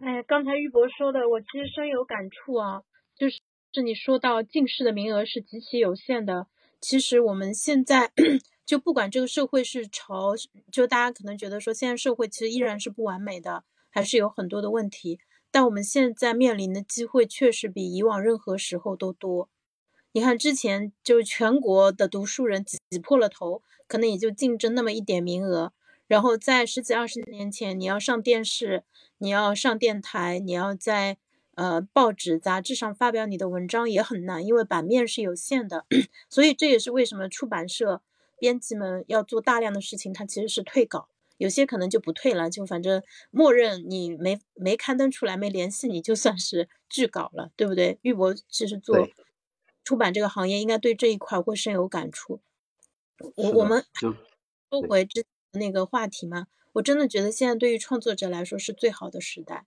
[0.00, 2.82] 哎，刚才玉博说的，我其实深有感触啊，
[3.18, 3.40] 就是
[3.72, 6.46] 是你说到进士的名额是极其有限的，
[6.80, 8.12] 其实我们现在。
[8.68, 10.34] 就不管这个社会是朝，
[10.70, 15.18] 就大家可能觉得说，现在社会其实依然是不完美的，还是有很多的问题。
[15.50, 19.48] 但我们现在面临的机会确实比以往任何时候都多。
[20.12, 25.72] 你看，之前就全国的读书人挤破了头，可能也就竞争那么一点名额。
[26.06, 28.84] 然后在十几二十年前，你要上电视，
[29.16, 31.16] 你要上电台，你要在
[31.58, 35.84] 呃报纸杂志上发表你的文章也很难，因为版面是有限的。
[36.30, 38.00] 所以这也是为什么出版社。
[38.40, 47.98] 编辑们要做大量的事情，它其实是退稿，有些可能就不退了，就反正默认你没没刊登出来，没联系你就算是拒稿了，对不对？
[48.02, 49.08] 玉博其实做
[49.82, 52.40] 出版这个行业，应该对这一块会深有感触。
[53.34, 53.84] 我我们
[54.70, 59.66] 说回之那个话题嘛，我真的觉得现在对于创作者来说是最好的时代。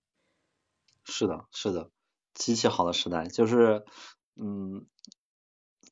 [1.06, 1.90] 是的，是的，
[2.34, 3.84] 极其好的时代，就是
[4.36, 4.86] 嗯，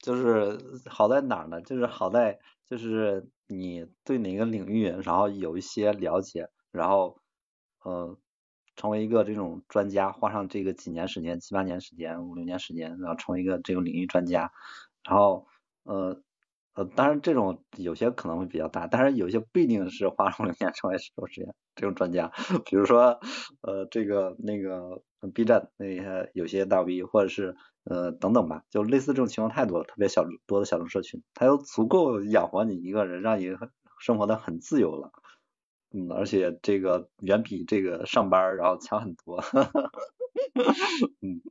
[0.01, 1.61] 就是好在哪儿呢？
[1.61, 2.39] 就是好在。
[2.69, 7.19] 就是你对哪个领域，然后有一些了解，然后，
[7.83, 8.15] 呃，
[8.75, 14.51] 成为一个这种专家，花上这个几年时间，七八年时间，五六年时间，然后成为一个这个领域专家，
[15.03, 15.47] 然后
[15.81, 16.21] 呃
[16.75, 22.31] 呃，当然这种有些可能会比较大，但是有些不一定是花了五六年成为十多时间这种专家，
[22.65, 23.19] 比如说
[23.61, 25.01] 呃这个那个
[25.33, 33.55] B 站那些有些大 V 或者是呃等等吧，就类似这种情况太多了，特别小多的小众社群，它又足够养活你一个人，让你
[33.99, 35.11] 生活的很自由了。
[35.91, 39.41] 嗯，而且这个远比这个上班然后强很多。
[41.23, 41.41] 嗯，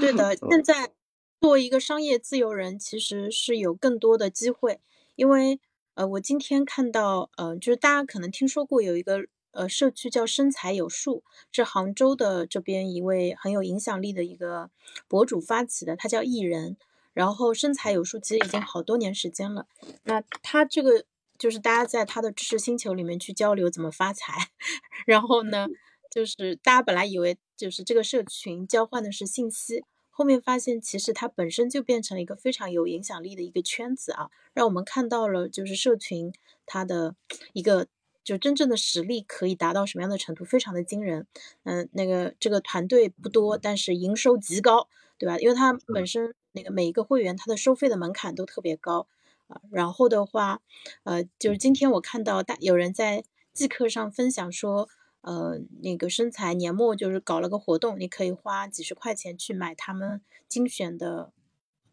[0.00, 0.92] 对的， 现在
[1.40, 4.80] 作为一个商业自由人，其实是有更多的机会，
[5.14, 5.60] 因为
[5.94, 14.70] 呃，我今天看到呃，就是大家可能听说过有一个呃社区叫身材有数，是杭州的这边一位很有影响力的一个
[15.08, 16.76] 博主发起的，他叫艺人，
[17.12, 19.66] 然后身材有数其实已经好多年时间了，
[20.02, 21.04] 那他这个。
[21.36, 24.32] 就是大家在他的知识星球里面去交流怎么发财，
[25.04, 25.66] 然后呢，
[26.08, 36.32] 就是大家本来以为就是这个社群交换的是信息，后面发现其实它本身就变成了一个非常有影响力的一个圈子啊，让我们看到了就是社群
[36.66, 37.16] 它的
[37.52, 37.88] 一个
[38.24, 41.26] 就真正的实力可以达到什么样的程度，非常的惊人。
[41.64, 45.38] 嗯，那个这个团队不多，但是营收极高，对吧？
[45.38, 49.06] 因为它本身那个每一个会员它的收费的门槛都特别高。
[49.46, 50.62] 啊，然后的话，
[51.02, 54.88] 呃，就是今天我看到大有人在即刻上分享说，
[55.20, 61.30] 呃，那个身材年末就是搞了个活动，你可以花几十块钱去买他们精选的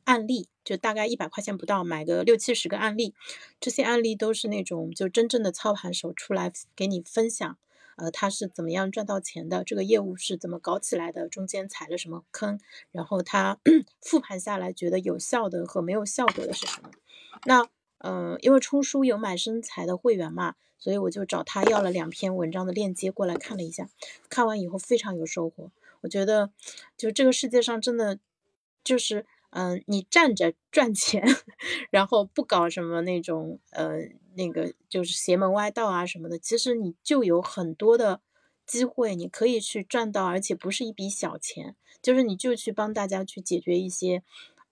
[0.05, 3.13] 案例，就大概一百块钱不到，买个六七十个案例，
[3.59, 7.57] 这些案例都是那种就真正的操盘手出来给你分享，
[7.97, 12.59] 呃，他是怎么样赚到钱的，这个业务是怎么搞起来的，中间踩了什么坑，
[12.91, 13.59] 然后他
[14.01, 16.91] 复盘下来觉得有效的和没有效果的是什么。
[17.45, 17.67] 那，
[17.99, 23.89] 嗯，因为冲叔有买身材的会员嘛，所以我就找他要了两篇文章的链接过来看了一下，
[24.29, 25.71] 看完以后非常有收获。
[26.01, 26.51] 我觉得，
[26.97, 28.17] 就这个世界上真的，
[28.83, 31.23] 就是，嗯，你站着赚钱，
[31.89, 38.19] 然后不搞什么那种，呃，那个就是邪门歪道啊什么的，其实你就有很多的
[38.65, 44.23] 机会，你可以去赚到，而且不是一笔小钱，就是你就去帮大家去解决一些。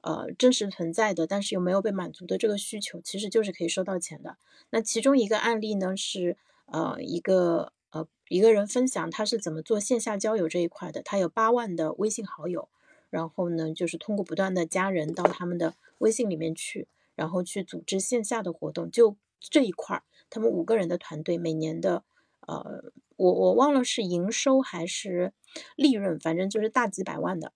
[0.01, 4.37] 呃，真实存在的，但是又没有被满足的这个需求，其实就是可以收到钱的。
[4.69, 6.37] 那其中一个案例呢，是
[6.67, 11.01] 呃一个呃一个人分享他是怎么做线下交友这一块的。
[11.03, 12.69] 他有八万的微信好友，
[13.09, 18.89] 然后呢，就是通过不断的加人到他们的微信里面去，然后去组织线下的活动。
[18.89, 22.03] 就这一块儿，他们五个人的团队每年的
[22.41, 25.33] 呃，我我忘了是营收还是
[25.75, 27.53] 利润，反正就是大几百万的。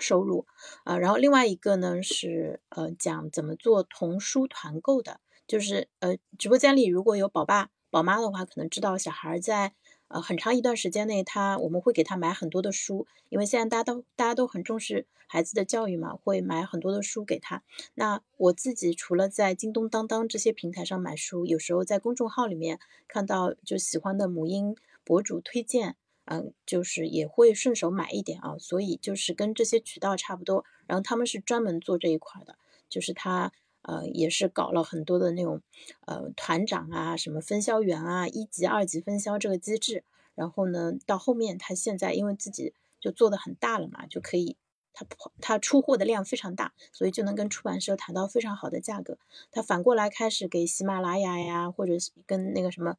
[0.00, 0.46] 收入
[0.84, 9.74] 啊，然后另外一个呢是呃讲怎么做童书团购的，就是呃直播间里如果有宝爸宝妈的话，可能知道小孩在
[10.08, 17.62] 呃很长一段时间内，他我们会给他买很多的书，因为现在大家都大家都很重视孩子的教育嘛，会买很多的书给他。
[17.94, 25.96] 那我自己除了在京东、当当这些平台上买书，有时候在公众号里面看到就喜欢的母婴博主推荐。
[26.30, 30.62] 嗯，就是也会顺手买一点啊，所以就是跟这些渠道差不多。
[30.86, 33.50] 然后他们是专门做这一块的，就是他
[33.88, 35.62] 呃也是搞了很多的那种
[36.04, 40.04] 呃团长啊、什么分销员啊、一级、二级分销这个机制。
[40.34, 44.56] 然后呢，到后面他现在因为自己就做的很大了嘛，就可以
[44.92, 45.06] 他
[45.40, 49.18] 他出货的量非常大，所以就能跟出版社谈到非常好的价格。
[49.50, 51.94] 他反过来开始给喜马拉雅呀，或者
[52.26, 52.96] 跟那个什么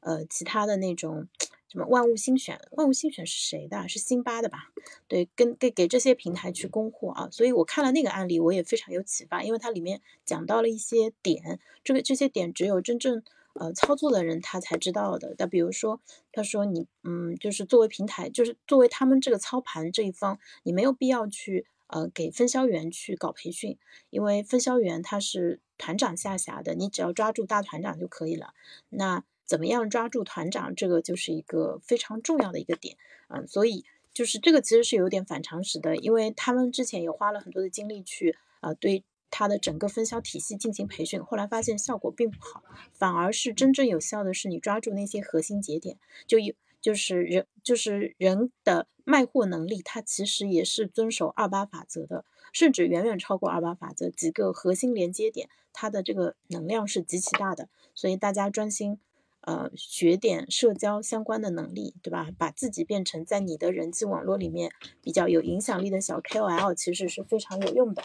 [0.00, 1.28] 呃其他的那种。
[1.74, 2.60] 什么万物新选？
[2.70, 3.88] 万物新选是谁的？
[3.88, 4.70] 是辛巴的吧？
[5.08, 7.28] 对，跟给给这些平台去供货啊。
[7.32, 15.34] 所以我看了那个案例，我也非常有启发，因为它里面讲到了一些点，这个这些点只有真正呃操作的人他才知道的。
[15.36, 23.76] 那比如说，他说你嗯，就是作为平台，就是作为他们这个操盘这一方，你没有必要去呃给分销员去搞培训，
[24.10, 28.54] 因为分销员他是团长下辖的，你只要抓住大团长就可以了。
[28.90, 32.96] 那怎么样抓住团长，这个就是一个非常重要的一个点
[33.28, 42.62] 啊，所以就是这个其实是有点反常识的，因为他们之前也花了很多的精力去啊对他的整个分销体系进行培训，后来发现效果并不好，
[42.92, 59.00] 反而是真正有效的是你抓住那些核心节点，就有就是人就是人的卖货能力，它其实也是遵守二八法则的，甚至远远超过二八法则，几个核心连接点，它的这个能量是极其大的，所以大家专心。
[59.46, 62.30] 呃，学点社交相关的能力，对吧？
[62.38, 64.72] 把自己变成在你的人际网络里面
[65.02, 68.02] 比较有影响力的小 KOL，其实是非常有用的。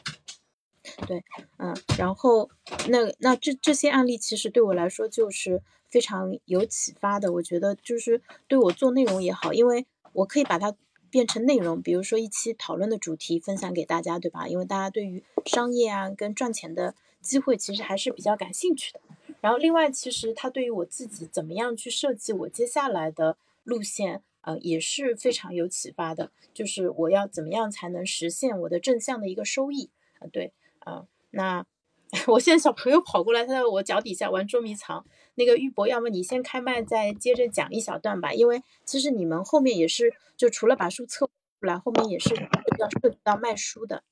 [1.08, 1.24] 对，
[1.58, 2.50] 嗯，然后
[2.90, 7.32] 那那这这些案例其实对我来说就是非常有启发的。
[7.34, 10.76] 我觉得就是对我做内容也好，因为我可以把它
[11.10, 14.48] 变成内容，比如说一期讨论的主题分享给大家，对吧？
[14.48, 19.00] 因为大家对于商业啊跟赚钱的机会其实还是比较感兴趣的。
[19.42, 26.32] 然后另外，其实它对于我自己怎么样去设计我接下来的路线，呃，也是非常有启发的。
[26.54, 30.28] 就是我要怎么样才能实现我的正向的一个收益啊？
[30.32, 31.66] 对，啊，那
[32.28, 35.06] 我现在小朋友跑过来，他在我脚底下玩捉迷藏。
[35.36, 38.34] 那个玉博，要么你先开麦，再接着讲一小段吧。
[38.34, 42.36] 因为其实你们后面也是，就除了把书测出来，后面也是
[42.78, 44.04] 要涉及到卖书的。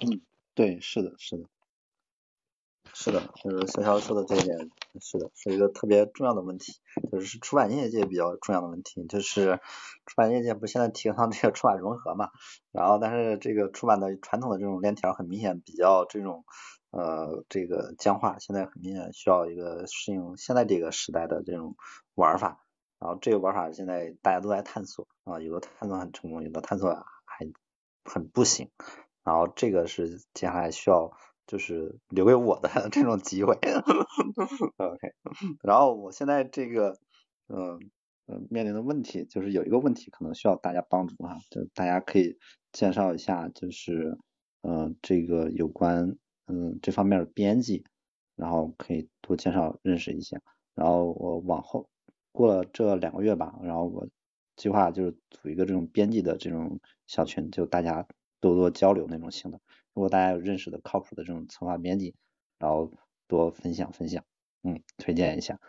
[0.00, 0.20] 嗯，
[0.54, 1.44] 对，是的，是的。
[2.96, 4.70] 是的，就是潇潇说的这一点，
[5.00, 6.74] 是的，是一个特别重要的问题，
[7.10, 9.60] 就是出版业界比较重要的问题，就是
[10.06, 12.30] 出版业界不现在提倡这个出版融合嘛，
[12.70, 16.44] 然后但是这个出版的传统的这种链条很明显比较这种
[16.92, 21.74] 呃这个僵化，现在很明显需要一个适应现在这个时代的这种
[22.14, 22.60] 玩法，
[23.00, 27.44] 然后这个玩法现在大家都在探索啊，有的探索很成功，有的探索还
[28.04, 28.70] 很不行，
[29.24, 31.10] 然后这个是接下来需要。
[31.46, 33.54] 就是留给我的 这种机会
[34.76, 35.12] ，OK。
[35.62, 36.98] 然后我现在这个，
[37.48, 37.78] 嗯
[38.26, 42.38] 嗯，面临的问题就是有一个问题可能需要大家帮助哈，就大家可以
[42.72, 44.18] 介绍一下，就是
[44.62, 46.16] 嗯这个有关
[46.46, 47.84] 嗯这方面的编辑，
[48.36, 50.40] 然后可以多介绍认识一下。
[50.74, 51.88] 然后我往后
[52.32, 54.08] 过了这两个月吧，然后我
[54.56, 58.06] 计划就是组一个这种编辑的这种小群，就大家
[58.40, 59.60] 多多交流那种型的。
[59.94, 62.14] 如果大家有认识的靠谱的这种策划编辑，
[62.58, 62.92] 然后
[63.28, 64.24] 多分享分享，
[64.62, 65.60] 嗯，推荐一下。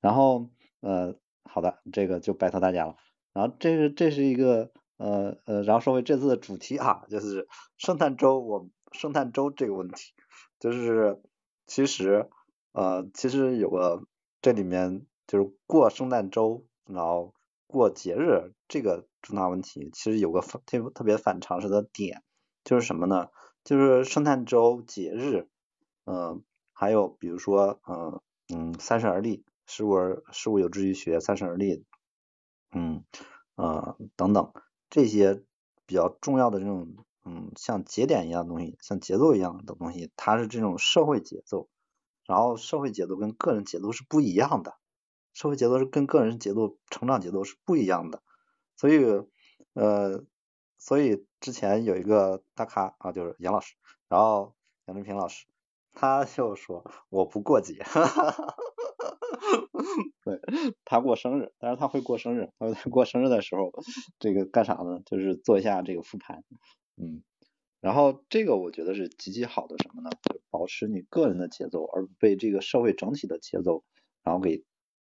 [0.00, 0.50] 然后
[0.80, 2.96] 呃，好的，这个就拜托大家了。
[3.32, 7.48] 然后这是这是一个呃呃，然后说回这次的主题啊，就是
[7.78, 10.14] 圣诞周，我圣诞周这个问题，
[10.58, 11.22] 就是
[11.66, 12.28] 其实
[12.72, 14.04] 呃其实有个
[14.42, 17.34] 这里面就是过圣诞周，然后
[17.68, 20.60] 过节日这个重大问题，其实有个特
[20.90, 22.24] 特别反常识的点，
[22.64, 23.28] 就是什么呢？
[23.70, 25.48] 就是圣诞周节日，
[26.04, 26.42] 嗯，
[26.72, 28.20] 还有比如说，嗯
[28.52, 31.84] 嗯，三十而立，十五而十五有志于学，三十而立，
[32.72, 33.04] 嗯
[33.54, 34.52] 呃等等
[34.88, 35.44] 这些
[35.86, 41.68] 比较重要的这种，嗯，像节点一样的东西，像节奏一样的东西，它是这种社会节奏，
[42.26, 44.74] 然后社会节奏跟个人节奏是不一样的，
[45.32, 48.20] 社会节奏是跟个人节奏、成长节奏是不一样的，
[48.74, 49.04] 所以
[49.74, 50.24] 呃。
[50.80, 53.76] 所以之前有一个大咖啊，就是杨老师，
[54.08, 54.54] 然后
[54.86, 55.46] 杨振平老师，
[55.92, 58.56] 他就说我不过节，哈哈哈
[60.24, 60.40] 对
[60.86, 63.70] 他过生日，但是他会过生日，他在过生日的时候，
[64.18, 65.02] 这个干啥呢？
[65.04, 66.42] 就是做一下这个复盘，
[66.96, 67.22] 嗯，
[67.80, 70.10] 然后这个我觉得是极其好的什么呢？
[70.22, 73.84] 就保持你个人的节奏，而不被这个社会整体的节奏
[74.22, 74.64] 然后给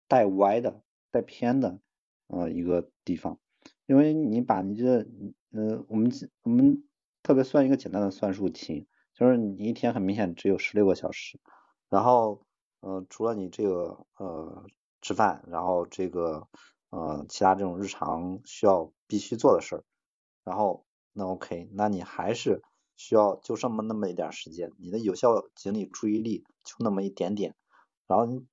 [0.10, 1.80] 带歪的、带偏的
[2.28, 3.40] 呃一个地方。
[3.86, 5.06] 因为你把你这，
[5.54, 6.10] 嗯，我们
[6.44, 6.82] 我们
[7.22, 11.42] 特别算一个简单的算术题，就是你一天很明显只有十六个小时，
[11.90, 12.46] 然后，
[12.80, 14.66] 呃，除了你这个呃
[15.02, 16.48] 吃饭，然后这个
[16.90, 19.84] 呃其他这种日常需要必须做的事儿，
[20.46, 22.62] 然后那 OK，那你还是
[22.96, 27.56] 需要就剩那么一点时间，你的有效精力注意力就那么一点点，
[28.08, 28.46] 然后你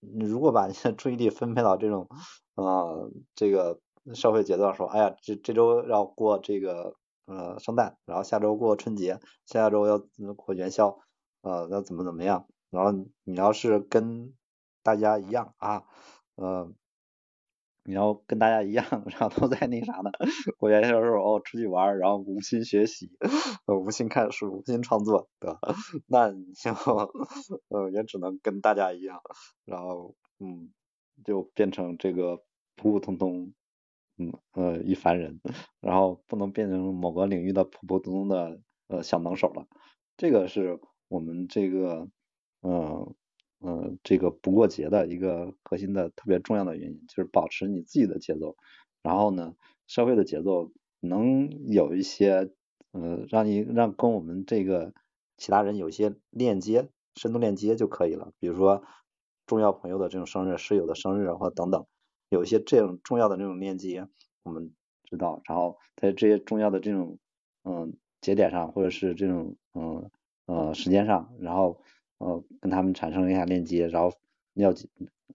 [0.00, 2.08] 你如果把你的注意力分配到这种
[2.56, 3.78] 呃这个。
[4.14, 6.96] 社会节奏说，哎呀，这这周要过这个
[7.26, 9.98] 呃圣诞，然后下周过春节，下下周要
[10.36, 10.98] 过元宵，
[11.42, 12.46] 呃，那怎么怎么样？
[12.70, 12.92] 然后
[13.24, 14.34] 你要是跟
[14.82, 15.84] 大家一样啊，
[16.34, 16.72] 呃，
[17.84, 20.10] 你要跟大家一样，然后都在那啥呢？
[20.58, 23.10] 过元宵的时候哦，出去玩，然后无心学习，
[23.66, 25.58] 呃无心看书，无心创作，对吧？
[26.08, 26.72] 那你就
[27.68, 29.20] 呃也只能跟大家一样，
[29.64, 30.72] 然后嗯，
[31.24, 32.38] 就变成这个
[32.76, 33.52] 普普通通。
[34.18, 35.40] 嗯呃一凡人，
[35.80, 39.66] 然后不能变成某个领域的普普通通的呃小能手了，
[40.16, 42.08] 这个是我们这个
[42.62, 43.14] 嗯
[43.60, 48.56] 嗯这个不过节的一个核心的特别重要的原因，就是保持你自己的节奏，
[49.02, 49.54] 然后呢
[49.86, 52.52] 社会的节奏能有一些
[52.92, 54.92] 呃让你让跟我们这个
[55.36, 58.84] 其他人有一些链接，深度链接就可以了，比如说
[59.46, 61.86] 重要朋友的这种生日、室友的生日或等等。
[62.32, 64.08] 有一些这种重要的这种链接，
[64.42, 64.72] 我们
[65.04, 67.18] 知道，然后在这些重要的这种
[67.62, 70.10] 嗯节点上，或者是这种嗯
[70.46, 71.82] 呃时间上，然后
[72.16, 74.16] 呃跟他们产生一下链接，然后
[74.54, 74.72] 要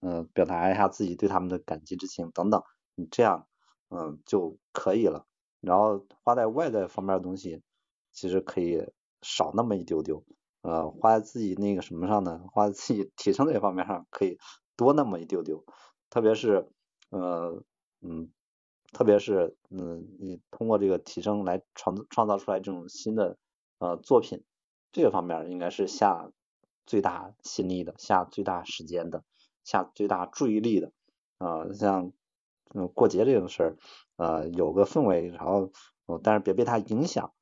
[0.00, 2.64] 呃表达一下自己对他们的感激之情等等，
[2.96, 3.46] 你这样
[3.90, 5.24] 嗯就可以了。
[5.60, 7.62] 然后花在外在方面的东西，
[8.12, 8.88] 其实可以
[9.22, 10.24] 少那么一丢丢，
[10.62, 12.42] 呃花在自己那个什么上呢？
[12.52, 14.36] 花在自己提升这方面上可以
[14.76, 15.64] 多那么一丢丢，
[16.10, 16.68] 特别是。
[17.10, 17.62] 呃，
[18.00, 18.30] 嗯，
[18.92, 23.36] 特别是嗯，你通过这个提升来创创造出来这种新的
[23.78, 24.44] 呃作品，
[24.92, 26.30] 这个方面应该是下
[26.86, 29.24] 最大心力的，下最大时间的，
[29.64, 30.92] 下最大注意力的
[31.38, 32.12] 啊，像
[32.74, 33.76] 嗯过节这种事儿，
[34.16, 35.70] 呃有个氛围，然后
[36.22, 37.32] 但是别被它影响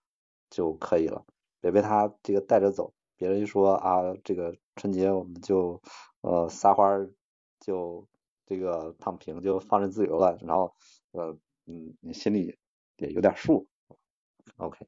[0.50, 1.24] 就可以了，
[1.60, 2.92] 别被它这个带着走。
[3.18, 5.80] 别人一说啊，这个春节我们就
[6.20, 7.10] 呃撒欢儿，
[7.60, 8.06] 就
[8.46, 10.72] 这个躺平，就放任自由了，然后
[11.12, 11.36] 呃
[11.66, 12.56] 嗯，你心里
[12.96, 13.66] 也有点数
[14.56, 14.86] ，OK。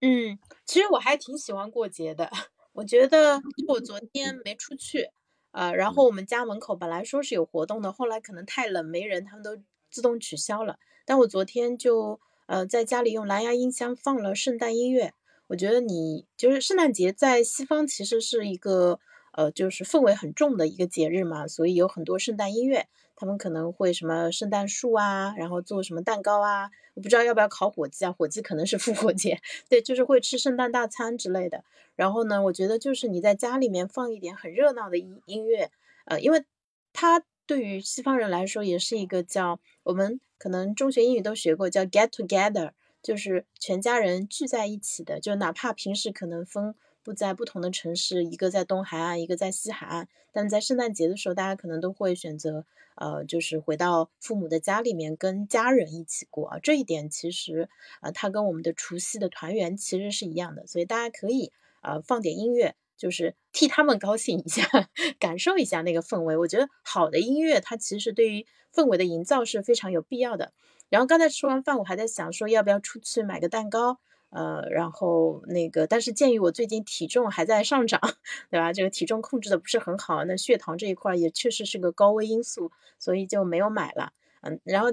[0.00, 2.28] 嗯，其实我还挺喜欢过节的，
[2.72, 5.10] 我觉得我昨天没出去，
[5.52, 10.80] 呃，然后我们家门口本来说是有活动的，后来可能太冷没人，他们都自动取消了。
[11.04, 15.14] 但我昨天就呃在家里用蓝牙音箱放了圣诞音乐。
[15.48, 18.98] 我觉得你就是圣诞节在西方其实是一个
[19.32, 31.64] 呃，就是氛围很重的一个节日嘛，所以有很多圣诞音乐，他们可能会什么圣诞树啊，然后做什么蛋糕啊，我不知道要不要烤火鸡啊，火鸡可能是复活节， 对，就是会吃圣诞大餐之类的。
[31.96, 35.70] 然后呢，我觉得就是你在家里面放一点很热闹的音音乐，
[36.06, 36.44] 呃，因为
[36.92, 42.70] 它对于西方人来说也是一个叫我们可能中学英语都学过叫 get together。
[43.02, 46.72] 就是全家人聚在一起的，就哪怕平时可能分
[47.02, 56.58] 不在不同的城市，一个在东海岸，一个在西海岸，但在圣诞节的时候，大家可能都会选择，呃，就是回到父母的家里面跟家人一起过啊。
[56.62, 57.68] 这一点其实，
[58.00, 64.62] 呃，它跟我们的除夕的团圆其实是一样的，所以大家可以，呃，放点音乐，就是替他们高兴一下，
[65.18, 66.36] 感受一下那个氛围。
[66.36, 70.52] 我觉得好的音乐，它其实对于氛围的营造是非常有必要的。
[70.88, 73.98] 然后刚才吃完饭，我还在想说要不要出去买个蛋糕，
[74.32, 78.00] 呃，然后那个，但是鉴于我最近体重还在上涨，
[78.50, 78.72] 对吧？
[78.72, 84.12] 这个体重控制的不是很好，那血糖这一块也确实是个高危因素，所以就没有买了。
[84.40, 84.88] 嗯，然后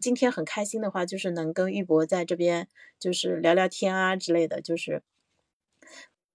[0.00, 2.68] 今天很开心的话，就是能跟玉博在这边
[3.00, 5.02] 就是聊聊天啊之类的，就是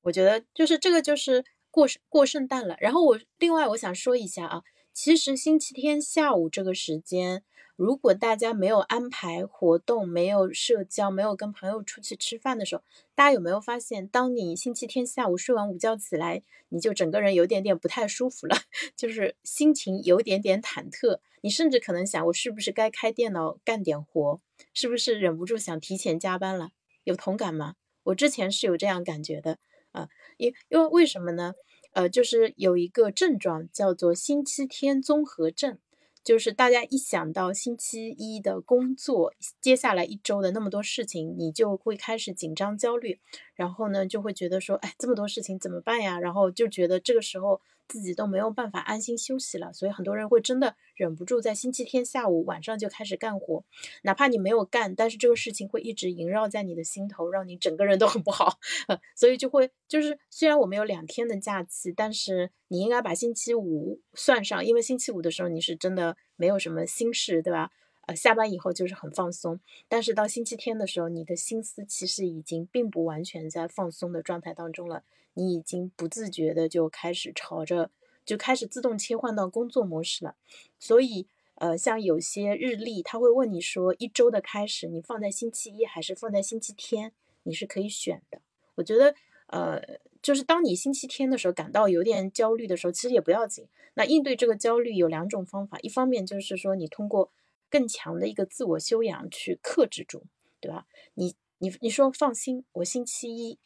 [0.01, 2.76] 我觉得就是这个就是过过圣诞了。
[2.80, 7.43] 然后我另外我想说一下啊，其实星期天下午这个时间。
[7.80, 12.84] 如果大家没有安排活动、没有社交、没有跟朋友出去吃饭的时候，
[13.15, 18.57] 大家有没有发现，当你星期天下午睡完午觉起来，你就整个人有点点不太舒服了，
[18.97, 24.41] 就是心情有点点忐忑，你甚至可能想，我是不是该开电脑干点活？
[24.73, 26.71] 是不是忍不住想提前加班了？
[27.05, 27.75] 有同感吗？
[28.03, 29.57] 我之前是有这样感觉的
[29.93, 31.53] 啊，因因为为什么呢？
[31.93, 35.80] 呃，就是有一个症状叫做星期天综合症。
[36.24, 43.20] 就是大家一想到星期一的工作，接下来一周的那么多事情，你就会开始紧张焦虑，
[43.55, 46.20] 然后呢，就会觉得说，哎，这么多事情怎么办呀？
[46.20, 47.61] 然后就觉得这个时候。
[47.89, 53.65] 自己都没有办法安心休息了，所以很多人会真的忍不住在星期天下午晚上就开始干活，
[54.03, 58.59] 哪怕你没有干，但是这个事情会一直萦绕在你的心头，让你整个人都很不好。
[59.17, 67.71] 所以就会就是虽然我们有两天的假期，但是你应该把星期五算上，因为星期五的时候你是真的没有什么心事，对吧？
[68.10, 75.03] 呃，下班以后就是很放松，但是到星期天的时候，你的心思其实已经并不完全在放松的状态当中了。
[75.36, 77.91] 你已经不自觉的就开始朝着，
[78.26, 80.36] 就开始自动切换到工作模式了。
[80.80, 87.14] 所以，呃，像有些日历，他会问你说，一周的开始你放在星期一还是放在星期天？
[87.43, 88.41] 你是可以选的。
[88.74, 89.14] 我觉得，
[89.45, 89.80] 呃，
[90.24, 93.68] 就是当你星期天的时候感到有点焦虑的时候，其实也不要紧。
[93.93, 97.30] 那应对这个焦虑有两种方法，一方面就是说你通过
[97.70, 100.24] 更强的一个自我修养去克制住，
[100.59, 100.86] 对吧？
[101.13, 103.59] 你你你说放心，我星期一。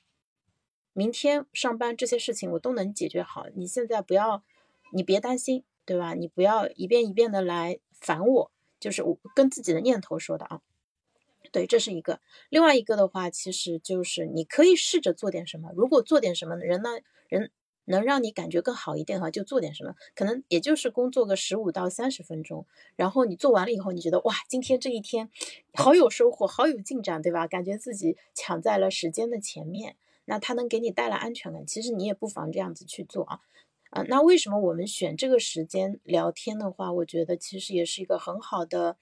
[0.93, 4.43] 明天上班这些事情我都能解决好，你现在不要，
[4.91, 6.14] 你别担心，对吧？
[6.14, 10.62] 你不要一遍一遍的来烦我，就是我跟自己的念头说的啊。
[11.51, 12.20] 对，这是一个。
[12.49, 15.72] 另外一个的话，其实就是你可以试着做点什么。
[15.76, 16.91] 如果做点什么，人呢，
[17.28, 17.51] 人
[17.86, 19.95] 能让你感觉更好一点哈，就做点什么。
[20.15, 22.65] 可能也就是工作个十五到三十分钟，
[22.95, 25.29] 然后你做完了以后，你觉得哇，今天这一天
[25.73, 27.47] 好有收获，好有进展，对吧？
[27.47, 29.95] 感觉自己抢在了时间的前面。
[30.25, 33.41] 那它能给你带来安全感，其实你也不妨这样子去做啊，
[33.89, 38.95] 啊，那为什么我们选这个时间聊天的话，我觉得其实也是一个很好的，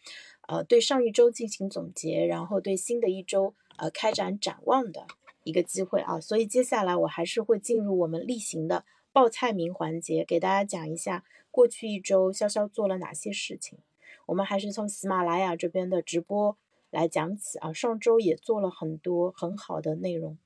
[0.47, 5.05] 呃，对上一周进行总结，然后对新的一周呃开展展望的
[5.43, 13.79] 一个机会啊，所以接下来我还是会进入我们例行的报菜名环节，给大家讲一下过去一周潇潇做了哪些事情。
[14.27, 16.57] 我们还是从喜马拉雅这边的直播
[16.89, 20.37] 来讲起啊，上周也做了很多很好的内容。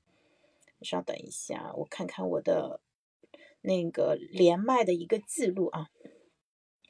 [0.82, 2.80] 稍等一下，我看看我的
[3.60, 5.88] 那个连麦的一个记录啊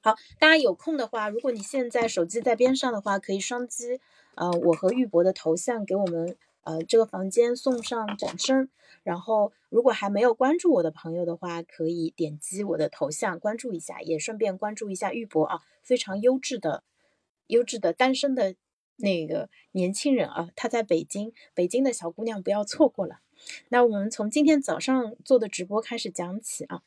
[0.03, 4.01] 好，大家有空的话，如果你现在手机在边上的话，可以双击
[4.37, 6.37] 呃我和玉博的头像，给我们
[6.67, 8.69] 呃这个房间送上掌声。
[9.03, 16.83] 然后，如果还没有关注我的朋友的话，可以点击我的头像关注一下，也顺便关注一下玉博啊，非常优质的、
[17.47, 18.57] 优质的单身的
[18.97, 23.21] 那个年轻人啊，他在北京，北京的小姑娘不要错过了。
[23.69, 26.83] 那我们从今天早上做的直播开始讲起啊，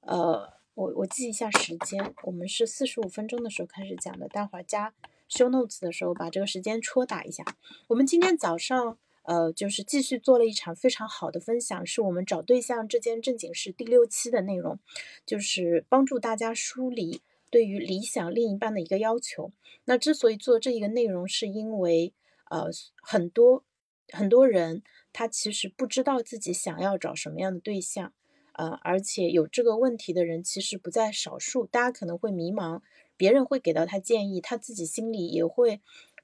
[0.00, 0.60] 呃。
[0.74, 4.94] 我我记一下时间，我们是四十五分钟的时候开始讲的，待会儿加
[5.28, 7.44] show notes 的时候把这个时间戳打一下。
[7.88, 8.96] 我们今天早上
[9.30, 14.80] 呃就是继续做了一场非常好的分享，是我们找对象这件正经事第六期的内容，
[15.24, 19.52] 就是帮助大家梳理对于理想另一半的一个要求。
[19.84, 22.12] 那之所以做这一个内容，是因为
[22.50, 22.66] 呃
[23.00, 23.64] 很多
[24.08, 28.12] 很多人他其实不知道自己想要找什么样的对象。
[28.54, 32.82] 呃，而且有这个问题的人其实不在少数，大家可能会迷茫，
[33.16, 35.80] 别人会给到他建议，他自己心里也会，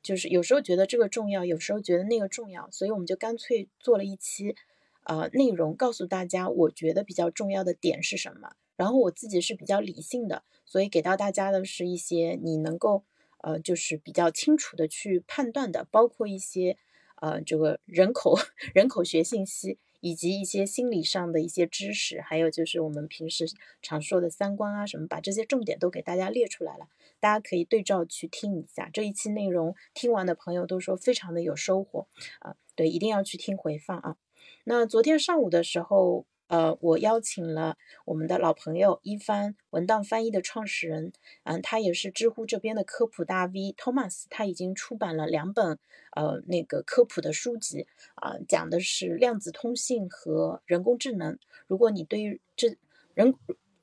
[0.07, 4.55] 就是有时候觉得这个重要，有时候觉得那个重要，所以我们就干脆做了一期，
[5.03, 8.53] 呃，内容告诉大家，我觉得比较重要的点是什么。
[8.77, 13.03] 然后我自己是比较理性的，所以给到大家的是一些你能够，
[13.43, 16.77] 呃，就是比较清楚的去判断的，包括一些，
[17.21, 18.39] 呃，这个人口
[18.73, 19.79] 人口学信息。
[20.01, 23.47] 以及一些心理上的一些知识，还有就是我们平时
[23.83, 26.87] 常说的三观啊什么，把这些重点都给大家列出来了，
[27.21, 28.89] 大家可以对照去听一下。
[28.93, 32.07] 这一期内容听完的朋友都说非常的有收获
[32.41, 34.17] 啊，对，一定要去听回放啊。
[34.65, 36.27] 那昨天上午的时候。
[36.49, 41.13] 呃，我邀请了我们的老朋友一帆文档翻译的创始人，
[41.43, 45.81] 嗯，他也是知乎这边的科普大 V Thomas，他已经出版了两本
[46.15, 51.37] 呃那个科普的书籍，啊，讲的是量子通信和人工智能。
[51.67, 52.77] 如果你对这
[53.15, 53.35] 人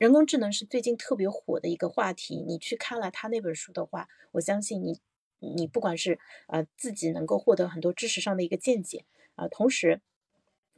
[0.04, 5.00] 人工智能是最近特别火的一个话题，你去看了他那本书的话，我相信你
[5.38, 10.02] 你不管是呃自己能够获得很多知识上的一个见解啊，同时。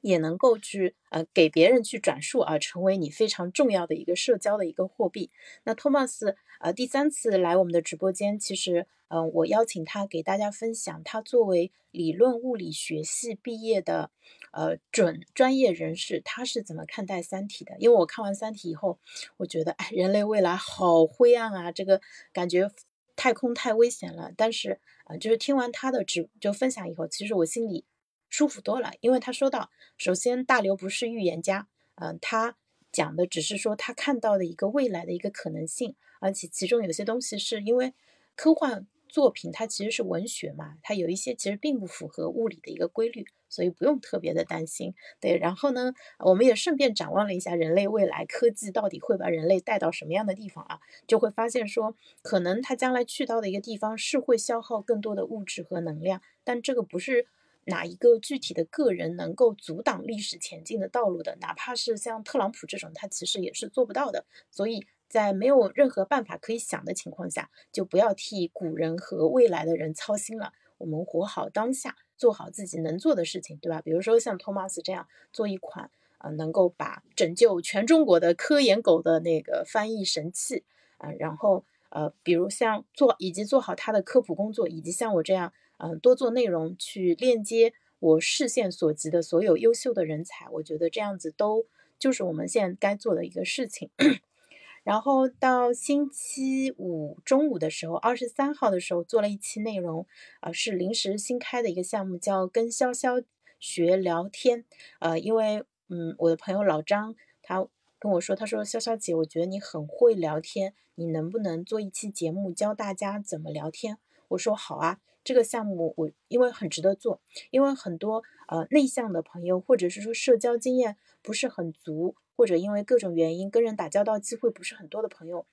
[0.01, 5.30] 也能够去呃给别人去转述啊，成为你非常重要的一个社交的一个货币。
[5.64, 14.11] 那托马斯呃第三次来我们的直播间，其实嗯我邀请他给大家分享他作为理论物理学系毕业的
[14.53, 17.76] 呃准专业人士，他是怎么看待《三体》的？
[17.78, 18.99] 因为我看完《三体》以后，
[19.38, 22.01] 我觉得哎人类未来好灰暗啊，这个
[22.32, 22.70] 感觉
[23.16, 24.30] 太空太危险了。
[24.36, 27.84] 但是啊就是听完他的直就分享以后，其实我心里。
[28.28, 32.56] 舒服多了，因为他说到，首先大刘不是预言家，嗯，他
[32.92, 37.94] 讲的只是说他看到的一个未来的一个可能性，而且其中有些东西是因为
[38.34, 44.94] 科幻作品它其实是文学嘛，它有一些其实并不符合物理的一个规律，所以不用特别的担心。
[45.20, 57.28] 对，然后呢，我们也顺便展望了一下人类未来科技到底会把人类带到什么样的地方啊，就会发现说，可能他将来去到的一个地方是会消耗更多的物质和能量，但这个不是。
[57.66, 61.36] 哪一个具体的个人能够阻挡历史前进的道路的？
[61.40, 64.24] 哪怕是像特朗普这种，他其实也是做不到的。
[64.50, 70.52] 所以在没有任何办法可以想的情况下，就不要替古人和未来的人操心了。
[70.78, 73.82] 我们活好当下，做好自己能做的事情，对吧？
[73.82, 80.64] 比如说像托马斯这样做一款呃，能够把拯救全中国的科研狗的那个翻译神器
[80.98, 85.52] 啊，然后呃，比如像做以及做好他的科普工作，以及像我这样。
[85.78, 91.66] 嗯，多做内容去链接我视线所及的所有优秀的人才，我觉得这样子都
[91.98, 93.90] 就是我们现在该做的一个事情。
[94.84, 100.06] 然后到星期五中午的时候，二十三号的时候做了一期内容，
[100.40, 103.24] 啊，是临时新开的一个项目，叫跟潇潇
[103.58, 104.64] 学聊天。
[105.00, 107.66] 呃，因为嗯，我的朋友老张他
[107.98, 113.98] 跟我说，他说潇潇姐，我觉得你很会聊天，你能不能做一期节目教大家怎么聊天？
[114.28, 115.00] 我说好啊。
[115.26, 117.20] 这个项目我因为很值得做，
[117.50, 125.44] 因为很多呃内向的朋友，或者是说社交经验不是很足，或者因为各种原因跟人打交道机会不是很多的朋友，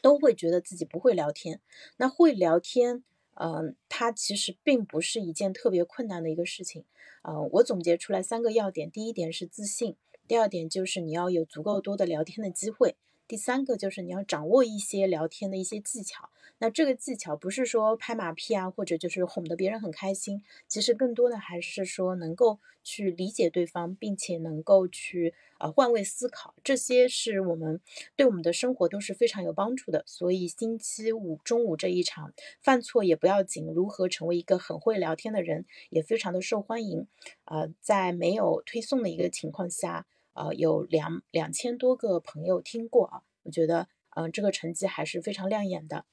[0.00, 1.60] 都会觉得自己不会聊天。
[1.98, 6.86] 那会聊天，嗯，它其实并不是一件特别困难的一个事情。
[7.20, 12.96] 嗯，我总结出来三个要点：第一点是自信，第二点就是你要有足够多的聊天的机会，
[13.28, 16.30] 第三个就是你要掌握一些聊天的一些技巧。
[16.58, 27.82] 那这个技巧不是说拍马屁啊，或者就是哄得别人很开心，其实更多的还是说能够去理解对方，并且能够去呃换位思考，这些是我们
[28.14, 30.02] 对我们的生活都是非常有帮助的。
[30.06, 37.06] 所以星期五中午这一场犯错也不要紧，如何成为一个很会聊天的人也非常的受欢迎。
[37.44, 40.06] 呃，在没有推送的一个情况下，
[40.36, 43.88] 呃，有两两千多个朋友听过啊，我觉得。
[44.18, 46.06] 嗯，这个成绩还是非常亮眼的。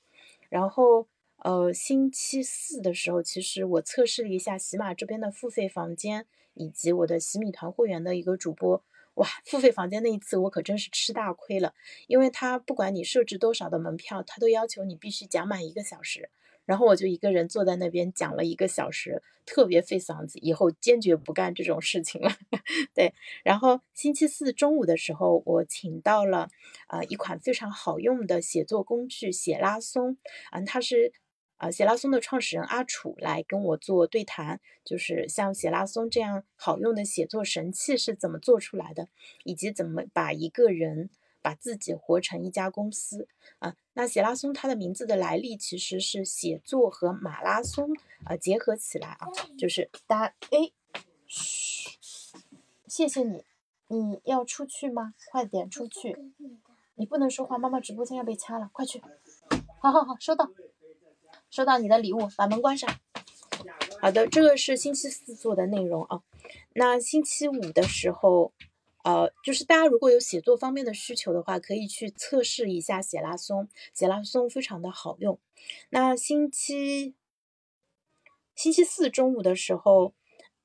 [0.49, 1.07] 然后，
[1.37, 8.83] 呃，星期四的时候，其实我测试了一下喜马这边的付费房间以及我的喜米团会员的一个主播。
[9.13, 11.73] 哇，付费房间那一次我可真是吃大亏了，
[12.07, 16.29] 因为他不管你设置多少的门票，他都要求你必须讲满一个小时。
[16.65, 22.31] 然后我就一个人坐在那边讲了一个小时，特别费嗓子，以后坚决不干这种事情了。
[22.95, 26.49] 对，然后星期四中午的时候，我请到了
[26.87, 30.17] 啊一款非常好用的写作工具写拉松，
[30.51, 31.11] 嗯，它是
[31.57, 39.09] 啊写拉松的创始人阿楚来跟我做对谈，就是像写拉松这样好用的写作神器是怎么做出来的，
[39.43, 41.09] 以及怎么把一个人。
[41.43, 43.27] 把自己活成一家公司
[43.59, 43.75] 啊！
[43.93, 47.89] 那写拉松它的名字的来历其实是写作和马拉松
[48.23, 49.27] 啊结合起来啊，
[49.57, 50.71] 就是大家哎，
[51.27, 51.99] 嘘，
[52.87, 53.43] 谢谢你，
[53.89, 55.13] 你要出去吗？
[55.29, 56.17] 快点出去，
[56.95, 59.01] 你不能说话，妈妈直播间要被掐了，快去！
[59.81, 60.49] 好好好，收到，
[61.49, 62.89] 收到你的礼物，把门关上。
[63.99, 66.21] 好的，这个是星期四做的内容啊，
[66.73, 68.53] 那星期五的时候。
[69.03, 75.37] 呃，就是大家如果有写作方面的需求的话，可以去测试一下写拉松，写拉松非常的好用。
[75.89, 77.13] 那星期
[78.55, 80.13] 星期四中午的时候，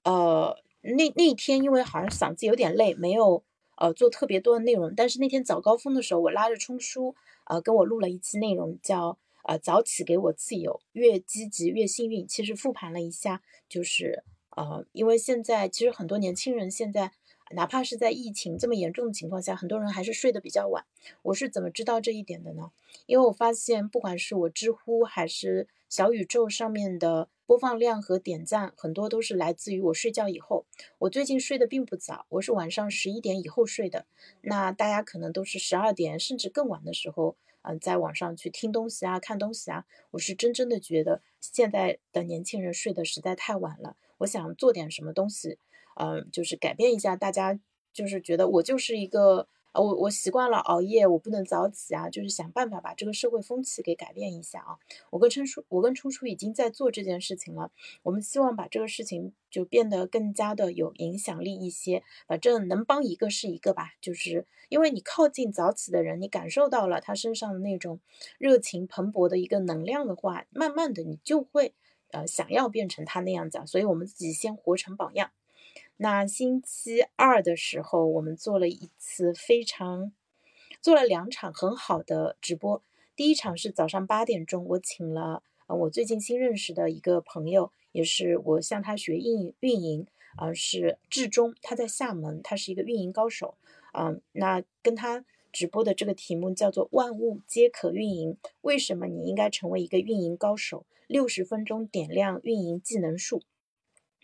[0.05, 3.43] 呃，那那天因为好像嗓子有点累，没有
[3.77, 4.95] 呃做特别多的内容。
[4.95, 7.17] 但是那天早高峰的时候，我拉着冲叔，
[7.47, 12.25] 呃，跟我录了一期内容，叫呃早起给我自由，越积极越幸运。
[12.29, 14.23] 其实复盘了一下，就是
[14.57, 17.11] 呃，因为现在其实很多年轻人现在。
[17.53, 20.85] 哪怕是在疫情这么严重的情况下，很多人还是睡得比较晚。
[21.23, 22.71] 我是怎么知道这一点的呢？
[23.07, 30.67] 因为我发现，不管是我知乎还是小宇宙上面的播放量和点赞，很多都是来自于我睡觉以后。
[30.99, 34.07] 我最近睡得并不早，我是晚上十一点以后睡的。
[34.43, 39.87] 那大家可能都是十二点甚至更晚的时候，嗯，在网上去听东西啊、看东西啊。
[40.11, 43.97] 我是真真的觉得现在的年轻人睡得实在太晚了。
[44.19, 45.59] 我想做点什么东西。
[46.01, 47.59] 嗯，就是改变一下，大家
[47.93, 54.79] 就是觉得我就是一个，呃，我我习惯了熬夜，我不能早起啊，就是想办法把这个社会风气给改变一下啊。
[55.11, 57.73] 我跟春叔，我跟初初已经在做这件事情了，
[58.05, 63.95] 我们希望把这个事情就变得更加的有影响力一些，反正能帮一个是一个吧。
[64.01, 67.99] 就是因为你靠近早起的人，你感受到了他身上的那种
[68.39, 71.75] 热情蓬勃的一个能量的话，慢慢的你就会
[72.13, 73.61] 呃想要变成他那样子。
[73.67, 75.33] 所以我们自己先活成榜样。
[76.01, 80.13] 那星期二的时候，我们做了一次非常，
[80.81, 82.81] 做了两场很好的直播。
[83.17, 93.57] 第一场是早上八点钟，我请了呃我最近新认识的一个朋友，也是我向他学运运营，啊是志忠，他在厦门，他是一个运营高手，
[93.93, 100.87] 嗯，那跟他直播的这个题目叫做“万物皆可运营”，为什么你应该成为一个运营高手？
[101.09, 103.43] 六十分钟点亮运营技能树。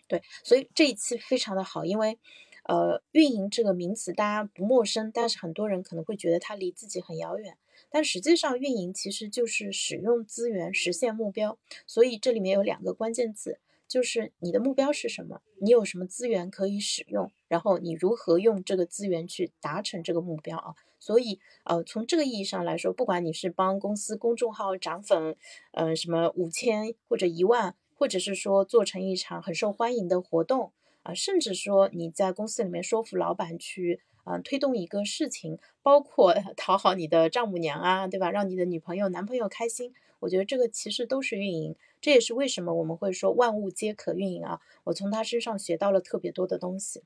[0.07, 2.19] 对，所以这一期非常的好，因为，
[2.65, 7.57] 呃，运营这个名词大家不陌生，但是很多人可能会觉得它离自己很遥远。
[7.89, 11.57] 但实际上，运营其实就是使用资源实现目标。
[11.87, 20.75] 所以这里面有两个关键字，就是你的目标是什么，你有什么资源可以使用，然后你如何用这个资源去达成这个目标啊。
[20.99, 25.35] 所以，呃，从这个意义上来说，不管你是帮公司公众号涨粉，
[25.73, 27.75] 嗯，什么五千或者一万。
[27.97, 30.73] 或者是说做成一场很受欢迎的活动
[31.03, 38.29] 啊，甚至说你在公司里面说服老板去啊推动一个事情，包括 讨好你的丈母娘啊，对吧？
[38.31, 41.75] 让你的女朋友、男朋友开心，我觉得这个其实都是运营。
[42.01, 44.59] 这也是为什么我们会说万物皆可运营啊。
[44.83, 47.03] 我从他身上学到了特别多的东西。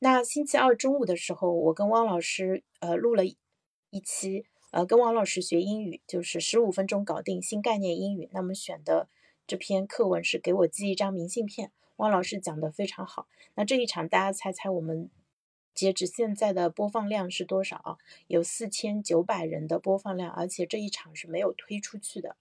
[0.00, 8.28] 那星期二中午的时候，我跟汪老师呃录了一期，呃跟汪老师学英语，就是十五分钟搞定新概念英语。
[8.32, 9.08] 那么选的。
[9.46, 13.28] 这篇课文是给我寄一张明信片，汪老师讲的非常好。
[13.56, 15.10] 那这一场大家猜猜我们
[15.74, 17.98] 截止现在的播放量是多少啊？
[18.26, 22.36] 有四千九百人的播放量，而且这一场是没有推出去的。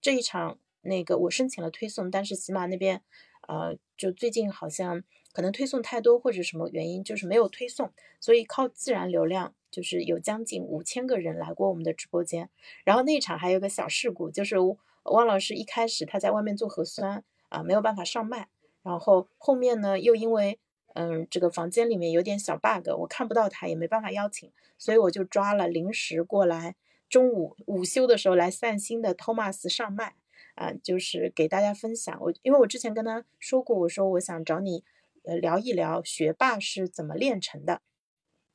[0.00, 3.02] 这一场那个我申请了推送，但是喜马那边
[3.46, 12.48] 呃就最近好像可能推送太多或者什么原因，就是没有推送，所以靠自然流量就是有将近五千个人来过我们的直播间。
[12.82, 14.56] 然后那一场还有个小事故，就是。
[15.04, 18.48] 汪老师一开始他在外面做核酸啊，没有办法上麦，
[18.82, 20.58] 然后后面呢又因为
[20.94, 26.76] 嗯这个房间里面有点小 bug，我看不到他也没办法邀请，所以我就抓了临时过来
[27.08, 30.16] 中午午休的时候来散心的 Thomas 上麦
[30.54, 32.16] 啊，就是给大家分享。
[32.20, 34.82] 我，因为我之前跟他说过，我说我想找你
[35.24, 37.82] 呃聊一聊学霸是怎么炼成的，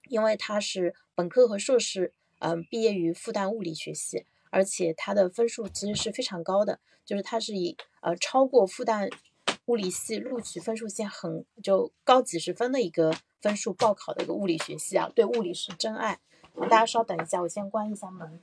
[0.08, 9.12] 因为他是本科和硕士嗯，毕业于复旦物理学系，而且他的分数其实是非常高的，就是他是以呃超过复旦
[9.66, 16.20] 物理系录取分数线很就高几十分的一个分数报考的一个物理学系啊，对物理是真爱。
[16.62, 18.41] 大家稍等一下，我先关一下门。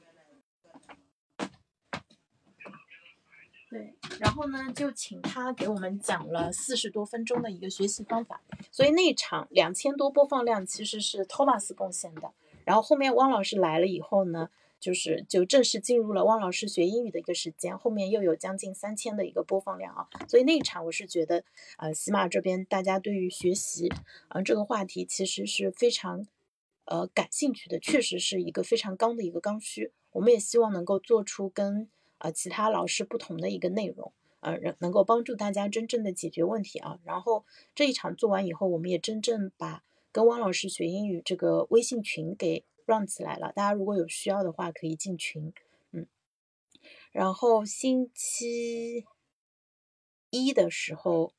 [3.68, 8.40] 对，然后呢，就请他给我们讲了四十多分钟的一个学习方法。
[8.70, 12.32] 所以那场两千多播放量其实是 Thomas 贡献的。
[12.64, 14.48] 然后后面汪老师来了以后呢，
[14.78, 17.76] 就是就正式进入了汪老师学英语的一个时间。
[17.78, 20.08] 后面又有将近三千的一个播放量啊。
[20.28, 21.44] 所以那一场我是觉得，
[21.78, 23.92] 呃，喜马这边大家对于学习，
[24.28, 26.26] 嗯，这个话题其实是非常，
[26.84, 29.92] 呃，感兴趣的，确实是一个非常刚的一个刚需。
[30.12, 31.88] 我们也希望能够做出跟。
[32.18, 34.10] 啊，其他老师不同的一个内容，
[34.40, 36.98] 呃，能能够帮助大家真正的解决问题啊。
[37.04, 43.52] 然后这一场做完以后，我们也真正把跟汪老师学英语这个微信群给 run 起来了。
[43.52, 45.52] 大家如果有需要的话，可以进群，
[45.92, 46.06] 嗯。
[47.12, 49.04] 然后星期
[50.30, 51.34] 一的时候，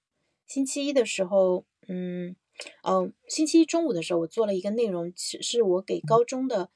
[0.46, 2.36] 星期一的时候，嗯，
[2.84, 6.70] 嗯，星期一中午的时候，我做了一个内容，其实是我给高中的，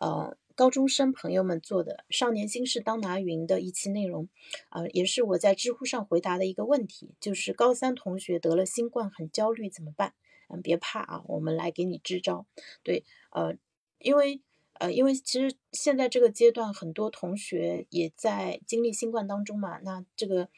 [0.00, 0.36] 呃。
[0.56, 4.30] 高中生朋友们做的《少年心事当拿云》的一期内容，
[4.70, 10.14] 啊，也是我在知乎上回答的一个问题，就是高三同学得了新冠很焦虑怎么办？
[10.48, 12.46] 嗯，别怕啊，我们来给你支招。
[12.82, 13.58] 对，呃，
[13.98, 14.40] 因为
[14.74, 20.48] 呃，因为其实现在这个阶段很多同学也在经历新冠当中嘛，那这个。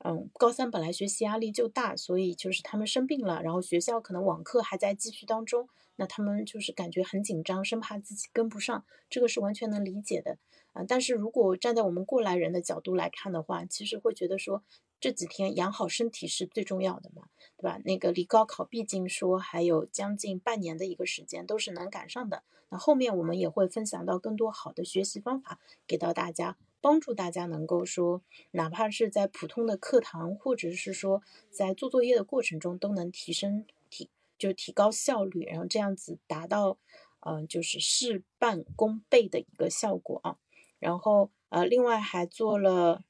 [0.00, 10.38] 嗯，高三本来学习压力就大，所以就是他们生病了，然后学校可能网课还在继续当中，那他们就是感觉很紧张，生怕自己跟不上，这个是完全能理解的
[10.74, 10.84] 啊。
[10.86, 14.62] 但是如果站在我们过来人的角度来看的话，其实会觉得说
[15.00, 17.78] 这几天养好身体是最重要的嘛，对吧？
[17.84, 22.42] 那个离高考毕竟说还有将近半年的一个时间，都是能赶上的。
[22.68, 26.56] 那后面我们也会分享到更多好的学习方法给到大家。
[26.82, 28.22] 帮助大家能够说，
[28.52, 31.20] 哪怕是在普通的课堂，或者是说
[31.50, 36.78] 在做作业的过程中，都能提升提就提高效率，然后这样子达到，
[37.20, 40.38] 嗯，就是事半功倍的一个效果啊。
[40.78, 43.02] 然后呃，另外还做了，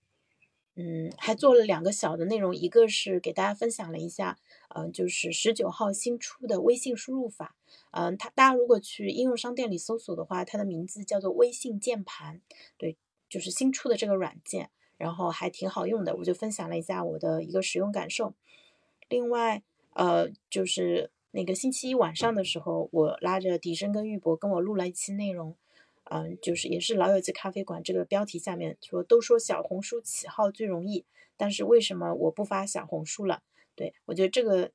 [0.77, 7.57] 嗯，还做了两个小的内容，一个是给大家分享了一下，嗯，就是十九号新出的微信输入法，
[7.91, 12.41] 嗯，它大家如果去应用商店里搜索的话，它的名字叫做微信键盘，
[12.79, 12.97] 对。
[13.29, 18.35] 就是新出的这个软件，然后还挺好用的，我就分享了一下我的一个使用感受。
[19.09, 19.65] 另外，
[19.95, 25.57] 呃，就是那个星期一晚上的时候，我拉着笛声跟玉博跟我录了一期内容，
[26.11, 31.05] 嗯，就是也是老友记咖啡馆这个标题下面说，都说小红书起号最容易，
[31.37, 33.43] 但是为什么我不发小红书了？
[33.75, 34.71] 对我觉得这个。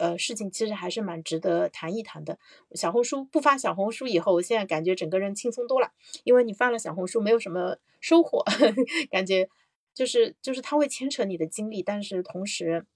[0.00, 2.38] 呃，事情其实还是蛮值得谈一谈的。
[2.76, 5.90] 小红书不发小红书以后，我现在感觉整个人轻松多了，
[6.22, 8.44] 因为你发了小红书没有什么收获，
[9.10, 9.48] 感觉
[9.92, 12.86] 就是就是它会牵扯你的精力，但是同时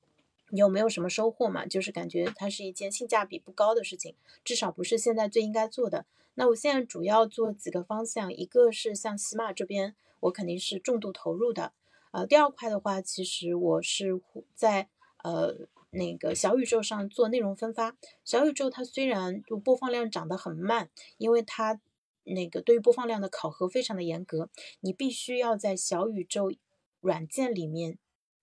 [0.50, 4.14] 你又没有什么收获嘛，就是感觉它是一件性价比不高的事情，
[4.44, 6.06] 至少不是现在最应该做的。
[6.34, 11.72] 那我现在主要做几个方向，一个是像喜马这边，我肯定是重度投入的。
[12.12, 14.20] 呃，第二块的话，其实我是
[14.54, 14.88] 在
[15.24, 15.68] 呃。
[15.94, 21.82] 那个小宇宙上做内容分发，小宇宙它虽然就播放量涨得很慢，因为它
[22.24, 24.48] 那个对于播放量的考核非常的严格，
[24.80, 26.50] 你必须要在小宇宙
[27.00, 27.98] 软件里面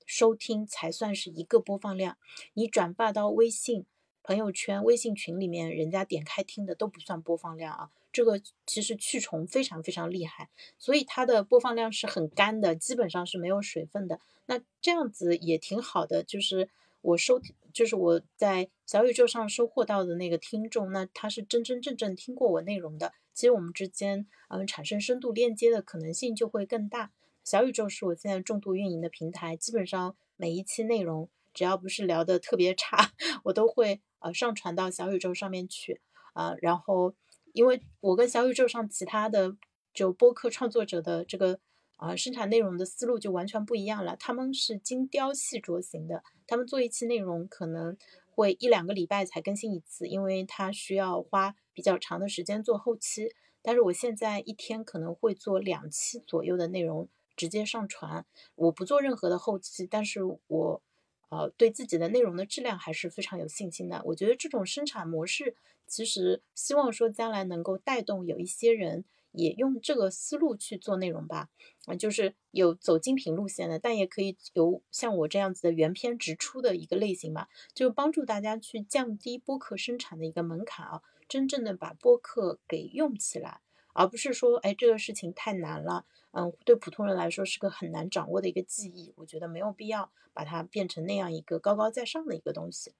[0.06, 2.20] 收听才算是一个播放量，
[2.54, 3.88] 你转发到微信
[4.30, 7.89] 朋友圈、微信群里面，人家点开听的都不算播放量啊。
[8.11, 14.19] 这个其实去重非常非常厉害，所以它的播放量是很干的，基本上是没有水分的。
[14.45, 16.69] 那这样子也挺好的，就是。
[17.01, 23.13] 我收听就是我在小宇宙上收获到的那个听众，那他是真真正正听过我内容的。
[23.34, 27.13] 其实我们之间嗯产生深度链接的可能性就会更大。
[27.41, 31.30] 小宇宙是我现在重度运营的平台，基本上每一期内容
[31.60, 33.12] 只要不是聊的特别差，
[33.43, 35.99] 我都会呃上传到小宇宙上面去
[36.32, 36.55] 啊。
[36.62, 37.14] 然后
[37.51, 39.57] 因为我跟小宇宙上其他的
[39.93, 41.60] 就播客创作者的这个。
[42.01, 44.16] 啊，生产内容的思路就完全不一样了。
[44.16, 47.97] 他们是精雕细琢型的，他们做一期内容可能
[48.34, 53.36] 会一两个礼拜才更新一次，因为他需要花比较长的时间做后期。
[53.62, 60.82] 但是我现在一天可能会做两期左右的内容直接上传，我不做任何的后期，但是我
[61.30, 64.01] 呃对自己的内容的质量还是非常有信心的。
[64.05, 65.55] 我觉得这种生产模式
[65.88, 69.05] 其实希望说将来能够带动有一些人。
[69.32, 71.49] 也用这个思路去做内容吧，
[71.86, 83.61] 啊，就是有走精品路线的，但也可以有像我这样子的原片直出的一个类型嘛，就帮助大家去降低播客生产的一个门槛啊，真正的把播客给用起来
[83.93, 89.13] 而不是说，哎，这个事情太难了，嗯，对普通人来说是个很难掌握的一个技艺。
[89.17, 92.93] 我觉得没有必要把它变成那样一个高高在上的一个东西。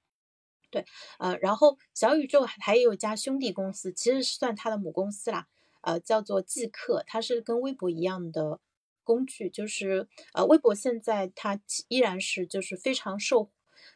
[0.70, 0.84] 对，
[1.18, 5.48] 呃，然后小宇宙还有一家兄弟公司，其实是算它的母公司啦，
[5.80, 8.60] 呃，叫做即刻，它是跟微博一样的
[9.02, 13.50] 工具，就是呃，微博现在它依然是就是非常受，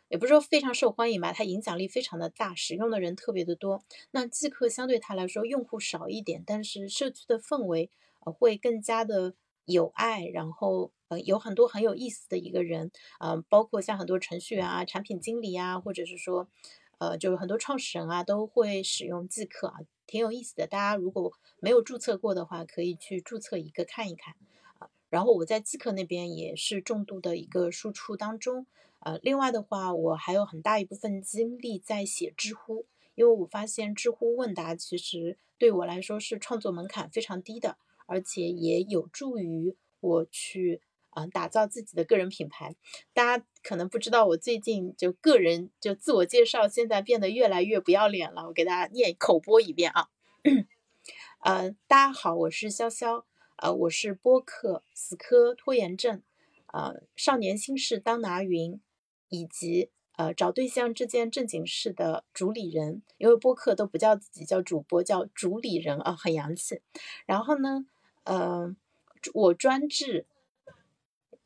[0.09, 3.85] 也不是说非常受欢迎吧，它影响力非常的大，使用的人特别的多。
[4.11, 7.89] 那即刻相对它来说用户少一点，但是社区的氛围
[8.33, 16.49] 会更加的有爱，然后呃有很多很有意思的一个人，嗯，包括像很多程序员啊、产品经理啊，或者是说
[16.99, 20.67] 呃就是很多创始人啊都会使用即刻啊，挺有意思的。
[20.67, 24.35] 大家如果没有注册过的话，可以去注册一个看一看
[24.79, 24.91] 啊。
[25.09, 28.67] 然后我在即刻那边也是重度的一个输出当中。
[29.01, 37.77] 呃，另外的话，我还有很大一部分精力在写知乎，因为我发现知乎问答其实对我来说是创作门槛非常低的，
[38.07, 40.81] 而且也有助于我去
[41.11, 42.77] 啊打造自己的个人品牌。
[43.13, 48.47] 大家可能不知道，我最近就个人就自我介绍，现在变得越来越不要脸了。
[48.47, 50.09] 我给大家念口播一遍啊，
[51.41, 53.25] 呃，大家好，我是潇潇，
[53.57, 56.23] 呃，我是播客死磕拖延症，
[56.73, 58.81] 呃，少年心事当拿云。
[59.31, 66.81] 以及呃找对象这件正经事的主理人，因为播客都不叫自己叫主播，叫主理人啊，很洋气。
[67.27, 67.85] 然后呢，
[68.25, 68.75] 呃，
[69.33, 70.27] 我专治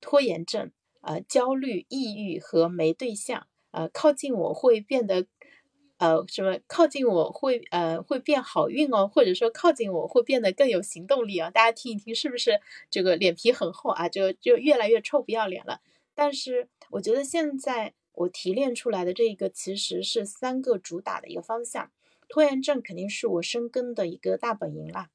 [0.01, 0.70] 拖延症、
[1.01, 3.47] 呃焦虑、抑郁和没对象。
[3.70, 5.26] 呃，靠近我会变得
[5.99, 6.59] 呃什么？
[6.66, 11.51] 靠近我会呃会变好运哦，或者说靠近我会变得更有行动力啊。
[11.51, 12.61] 大家听一听，是不是
[12.91, 14.09] 这个脸皮很厚啊？
[14.09, 15.81] 就就越来越臭不要脸了。
[16.14, 21.91] 但是我觉得现在我提炼出来的这个其实是三个主打的一个方向，
[22.29, 25.11] 拖延症肯定是我生根的一个大本营啦。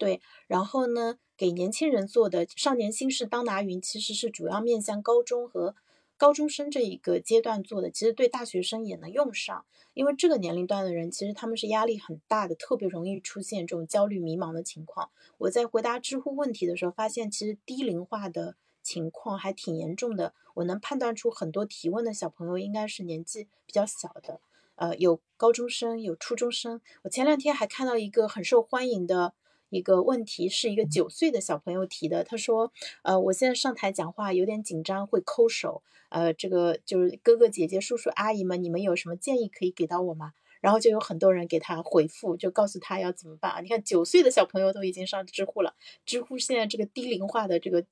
[0.00, 5.76] 对，然后呢，给年轻人做的少年心事当拿云，其实是主要面向高中和
[6.16, 15.10] 高中生这一个阶段做的，其实对大学生也能用上，因为这个年龄段的人其实他们是压力很大的，特别容易出现这种焦虑迷茫的情况。
[15.36, 18.56] 我在回答知乎问题的时候，发现其实低龄化的。
[18.82, 24.40] 情况还挺严重的，我能判断出很多提问的小朋友应该是年纪比较小的，
[24.76, 26.80] 呃，有高中生，有初中生。
[27.02, 29.34] 我前两天还看到一个很受欢迎的
[29.70, 32.22] 一个问题，是一个九岁的小朋友提的。
[32.22, 32.70] 他说
[33.02, 35.82] ：“呃，我现在上台讲话有点紧张，会抠手。
[36.10, 43.60] 呃，这个就是哥哥姐姐、叔叔阿姨们，你们有什么建议可以给到我吗？”然后就有很多人给他回复，就告诉他要怎么办啊？
[43.60, 47.84] 你看九岁的小朋友都已经上知乎了，知乎现在这个低龄化的这个。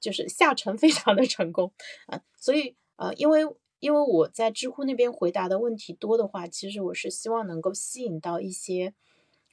[0.00, 1.72] 就是下沉 非常的成功
[2.08, 3.40] 啊，所以呃，因为
[3.80, 8.92] 因为我在知乎那边回答的问题多的话，其实我是希望能够吸引到一些，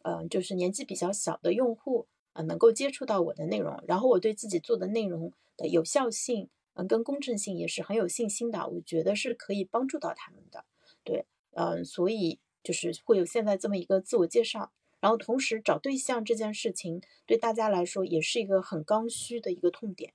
[0.04, 10.66] 呃，就是年纪比较小的用户啊，能够接触到我的内容，然后我对自己做的内容的有效性，嗯，跟公正性也是很有信心的，我觉得是可以帮助到他们的，
[11.04, 20.14] 对，嗯，所以就是会有现在这么一个自我介绍，然后同时找对象这件事情对大家来说也是一个很刚需的一个痛点。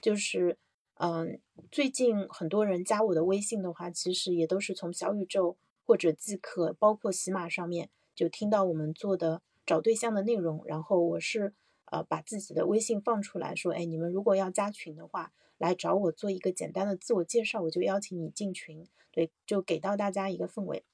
[0.00, 0.58] 就是，
[0.94, 5.56] 嗯，最近很多人加我的微信的话，其实也都是从小宇宙
[5.86, 10.62] 或者即可，包括喜马上面就听到我们做的找对象的内容。
[10.66, 11.54] 然后我是
[11.86, 18.86] 呃把自己的微信放出来说，哎，你们如果要加群的话，来找我做一个简单的自我介绍，我就邀请你进群。
[19.10, 20.84] 对，就给到大家一个氛围。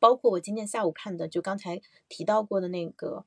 [0.00, 3.24] 包括我今天下午看的，就刚才提到过的那个，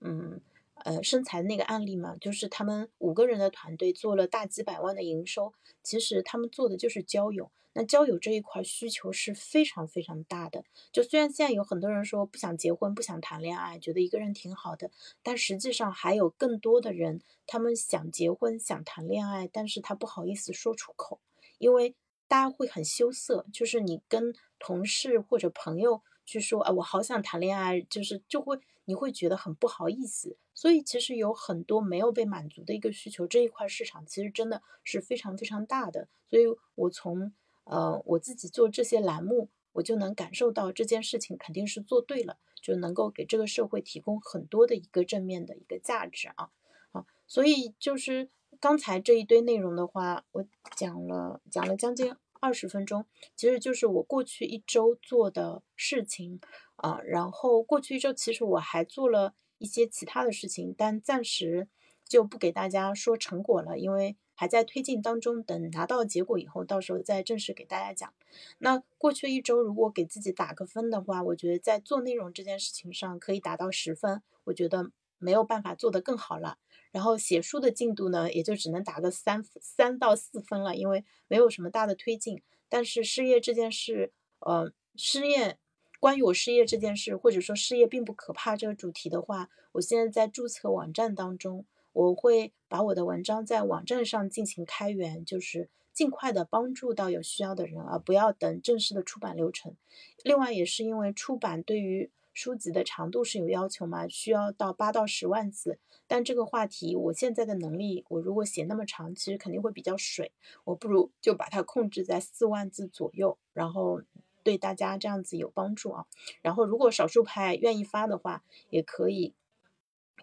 [0.00, 0.40] 嗯。
[0.84, 5.52] 呃，身材那个案例嘛，就是他们五个人的团队做了大几百万的营收。
[5.82, 10.64] 其实他们做的就是交友，那交友这一块需求是非常非常大的。
[10.92, 14.90] 就虽然现在有很多人说不想结婚、不想谈恋爱，觉得一个人挺好的，
[15.22, 21.20] 但实际上还有更多的人，他们想结婚、想谈恋爱，但是他不好意思说出口，
[21.58, 21.94] 因为
[22.26, 23.46] 大家会很羞涩。
[23.52, 28.60] 就是你跟同事或者朋友去说，啊，我好想谈恋爱，就是就会。
[28.88, 36.08] 你会觉得很不好意思，所以其实有很多没有被满足的一个需求，这一块市场其实真的是非常非常大的。
[36.26, 37.30] 所以我从
[37.64, 46.48] 呃我自己做这些栏目，我就能感受到这件事情肯定是做对了，就能够给这个社会提供很多的一个正面的一个价值啊
[46.92, 47.04] 啊！
[47.26, 53.04] 所以就是刚才这一堆内容的话，我讲了讲了将近二十分钟，
[53.36, 56.40] 其实就是我过去一周做的事情。
[56.76, 61.66] 啊，然后过去一周其实我还做了一些其他的事情，但暂时
[62.04, 65.42] 就不给大家说成果了，因为还在推进当中。
[65.42, 68.14] 等拿到结果以后，到时候再正式给大家讲。
[68.58, 76.58] 那过去一周如果给自己打个分的话，我觉得在做内容这件事情上可以达到十分，我觉得没有办法做得更好了。
[76.90, 82.42] 然后写书的进度呢，也就只能打个三三到四分了，因为没有什么大的推进。
[82.68, 85.58] 但是失业这件事，呃，失业
[86.00, 99.76] 关于我失业这件事，或者说失业并不可怕这个主题的话，我现在在注册网站当中，我会把我的文章在网站上进行开源，就是尽快的帮助到有需要的人，而不要等正式的出版流程。
[100.22, 105.80] 另外，也是因为出版对于书籍的长度是有要求嘛，需要到八到十万字。
[106.06, 110.30] 但这个话题，我现在的能力，我如果写那么长，其实肯定会比较水。
[110.62, 114.02] 我不如就把它控制在四万字左右，然后
[114.44, 116.06] 对大家这样子有帮助啊。
[116.40, 119.34] 然后如果少数派愿意发的话，也可以，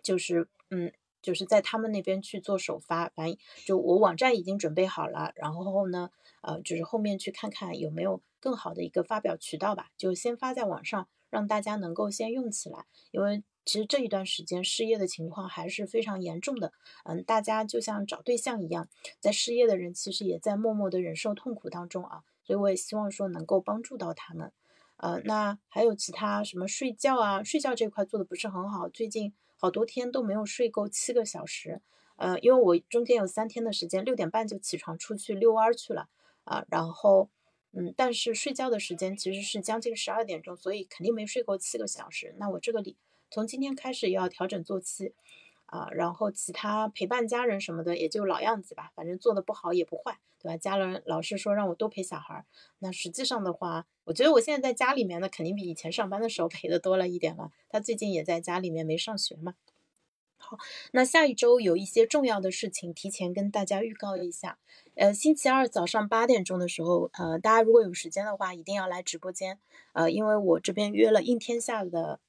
[0.01, 3.09] 就是嗯，就是在他们那边去做首发。
[3.09, 11.09] 反正就我网站已经准备好了，然后呢，呃，就是后面去看看有没有更好的一个发表渠道吧，就先发在网上。
[11.35, 16.71] 让大家能够先用起来，因为其实这一段时间失业的情况还是非常严重的。
[17.03, 18.87] 嗯，大家就像找对象一样，
[19.19, 22.23] 在失业的人其实也在默默的忍受痛苦当中啊。
[22.45, 24.53] 所以我也希望说能够帮助到他们。
[24.95, 27.43] 呃，那还有其他什么睡觉啊？
[27.43, 31.81] 睡觉这块做的不是很好，最近好多天都没有睡够七个小时。
[32.15, 36.07] 呃，因为我中间有三天的时间六点半就起床出去遛弯去了
[36.45, 37.29] 啊，然后。
[37.77, 42.33] 嗯，但是睡觉的时间其实是将近十二点钟，所以肯定没睡够七个小时。
[42.37, 42.95] 那我这个里
[43.29, 45.13] 从今天开始要调整作息，
[45.65, 50.55] 啊，然后其他陪伴家人什么的也就老样子吧，反正做的不好也不坏，对吧？
[50.55, 52.45] 家人老是说让我多陪小孩，
[52.79, 57.51] 那实际上的话，我觉得我现在在家里面呢，肯定比以前上班的时候 陪的多了一点了。
[57.67, 59.55] 他最近也在家里面没上学嘛。
[60.47, 60.59] 好，
[60.91, 64.59] 那下一周有一些重要的事情，提前跟大家预告一下。
[64.93, 69.57] 呃，星期二早上八点钟的时候，呃，大家如果有时间的话，一定要来直播间。
[69.93, 72.19] 呃，因为我这边约了应天下的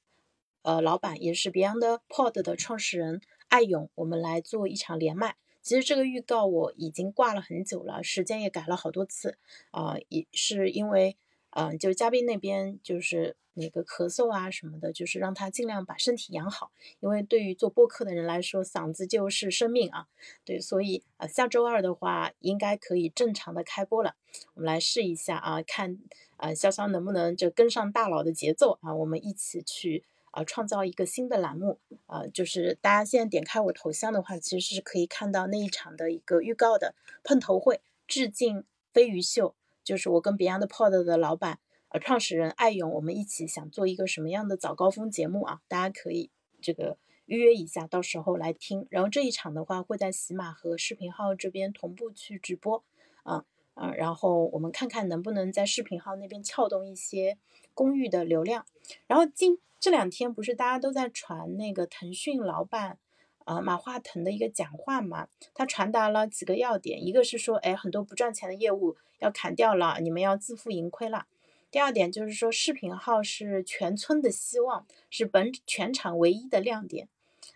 [0.63, 5.35] 呃老板，也是 Beyond Pod 的创始人艾勇，我们来做一场连麦。
[5.61, 9.37] 其实这个预告我已经挂了很久了，时间也改了好多次
[9.69, 11.17] 啊，也是因为
[11.51, 13.35] 嗯，就嘉宾那边就是。
[13.59, 16.69] 那个咳嗽啊什么的，就是让他尽量把身体养好，
[16.99, 20.05] 因为对于做播客的人来说，嗓子就是生命啊。
[20.45, 24.13] 对，所以啊，下周二的话应该可以正常的开播了。
[24.53, 25.97] 我们来试一下啊，看
[26.35, 36.93] 啊潇潇能不能就跟上大佬的节奏啊，我们一起去啊创造一个新的栏目啊，就是大家现在点开我头像的话，其实是可以看到那一场的一个预告的
[37.23, 39.55] 碰头会，致敬飞鱼秀，
[39.87, 41.59] 就是我跟 Beyond Pod 的老板。
[41.87, 45.61] 呃，创始人艾勇，我们一起想做一个什么样的早高峰节目啊？
[45.69, 46.29] 大家可以
[46.61, 48.85] 这个预约一下，到时候来听。
[48.89, 52.83] 然后这一场的话，会在喜马和视频号这边同步去直播，
[53.23, 57.37] 啊啊，然后我们看看能不能在视频号那边撬动一些
[57.73, 58.65] 公寓的流量。
[59.07, 62.99] 然后今这两天不是大家都在传那个腾讯老板
[63.47, 65.29] 啊马化腾的一个讲话嘛？
[65.53, 71.27] 他传达了几个要点，一个是说，哎，很多不赚钱的业务要砍掉了，你们要自负盈亏了。
[71.71, 77.07] 第二点就是说，视频号是全村的希望，是本全场唯一的亮点。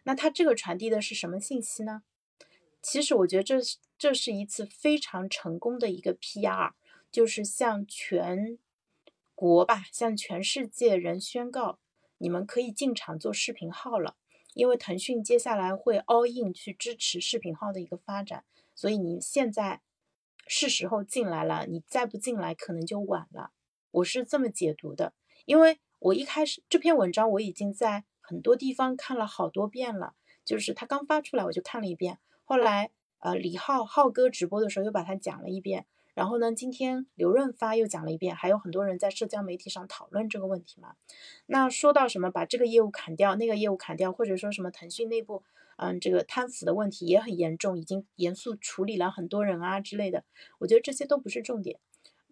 [0.04, 2.04] 那它这个传递的是什么信息呢？
[2.82, 6.72] 其实我觉得这是这是一次非常成功的一个 PR，
[7.12, 8.58] 就是向全
[9.36, 11.80] 国吧，向全世界人宣告，
[12.18, 14.16] 你们可以进场做视频号了。
[14.54, 18.44] 因为腾讯接下来会 all in 去支持视频号的一个发展，
[18.76, 19.82] 所以你现在
[20.48, 23.52] 是时候进来了，你再不进来可能就晚了。
[23.92, 25.14] 我是这么解读的，
[25.46, 35.86] 因为我一开始这篇文章我已经在很多地方看了好多遍了，就是他刚发出来我就看了一遍，后来呃李浩浩哥直播的时候又把它讲了一遍，
[36.22, 40.94] 然后呢今天刘润发又讲了一遍，还有很多人在社交媒体上讨论这个问题嘛。
[41.48, 45.42] 那说到什么把这个业务砍掉，那个业务砍掉，或者说什么腾讯内部
[45.78, 50.24] 嗯这个贪腐的问题也很严重，已经严肃处理了很多人啊之类的，
[50.60, 51.80] 我觉得这些都不是重点。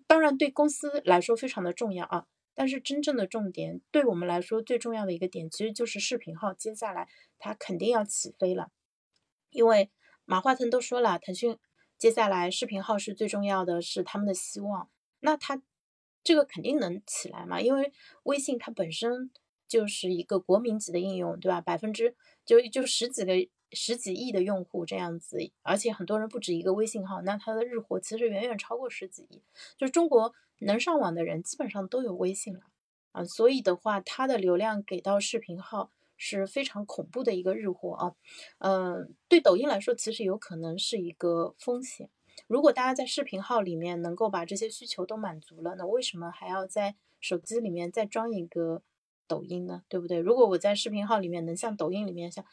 [0.05, 7.07] 当然，对公司来说非常的重要啊，但是真正的重点，对我们来说最重要的一个点，其实就是视频号接下来
[7.39, 8.69] 它肯定要起飞了，
[9.49, 9.89] 因为
[10.25, 11.57] 马化腾都说了，腾讯
[11.99, 14.89] 接下来视频号是最重要的，是他们的希望，
[15.19, 15.61] 那它
[16.23, 17.93] 这个肯定能起来嘛，因为
[18.23, 19.29] 微信它本身
[19.67, 21.61] 就是一个国民级的应用，对吧？
[21.61, 23.33] 百分之就就十几个。
[23.71, 29.43] 十几亿的用户这样子，而且很多人不止一个微信号，那它的日活其实远远超过十几亿。
[29.77, 32.61] 就是中国能上网的人基本上都有微信了
[33.11, 38.15] 啊，所以的话，它的流量给到视频号是非常恐怖的一个日活啊。
[38.59, 42.11] 嗯，对抖音来说，其实有可能是一个风险。
[42.45, 48.83] 如果大家在视频号里面能够把这些需求都满足了，那为什么还要在手机里面再装一个？
[49.29, 50.17] 抖音呢，对不对？
[50.17, 52.43] 如果我在视频号里面能像抖音里面像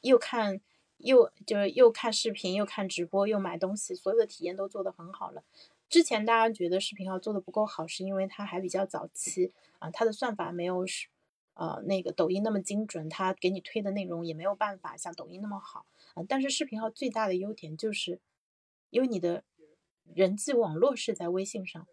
[0.00, 0.62] 又看
[0.96, 5.44] 又就是又看视频，又看直播，又买东西，所有的体验都做得很好了。
[5.90, 10.86] 之前大家觉得视频号做的不够好，是因为它还比较早期啊，它的算法没有
[11.54, 16.24] 呃那个抖音那么精准，它给你推的内容也没有办法像抖音那么好啊。
[16.28, 18.20] 但是视频号最大的优点就是，
[18.90, 19.44] 因为你的
[20.14, 21.86] 人际网络是在微信上，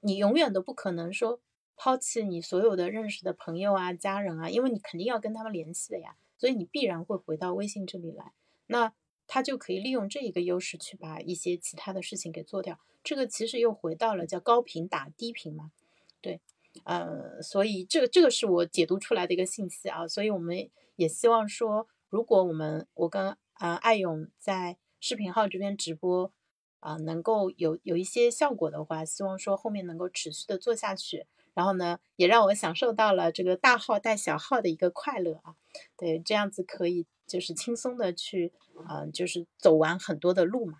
[0.00, 1.40] 你永远都不可能说
[1.76, 6.16] 抛弃你所有的认识的朋友啊、家人啊，因为你肯定要跟他们联系的呀。
[6.36, 8.32] 所以你必然会回到微信这里来，
[8.68, 8.94] 那
[9.26, 12.78] 他就可以利用这一个优势去把一些其他的事情给做掉。
[13.02, 15.72] 这个其实又回到了叫高频打低频嘛，
[16.20, 16.40] 对，
[16.84, 20.06] 呃，所以这个这个是我解读出来的一个信息啊。
[20.06, 26.32] 所以我们也希望说，如果我们我跟呃艾勇在视频号这边直播
[26.80, 31.26] 啊，能够有有一些效果的话，希望说后面能够持续的做下去。
[31.54, 35.56] 然后呢，也让我享受到了这个大号带小号的一个快乐啊，
[35.96, 38.52] 对，这样子可以就是轻松的去，
[38.88, 40.78] 嗯，就是走完很多的路嘛。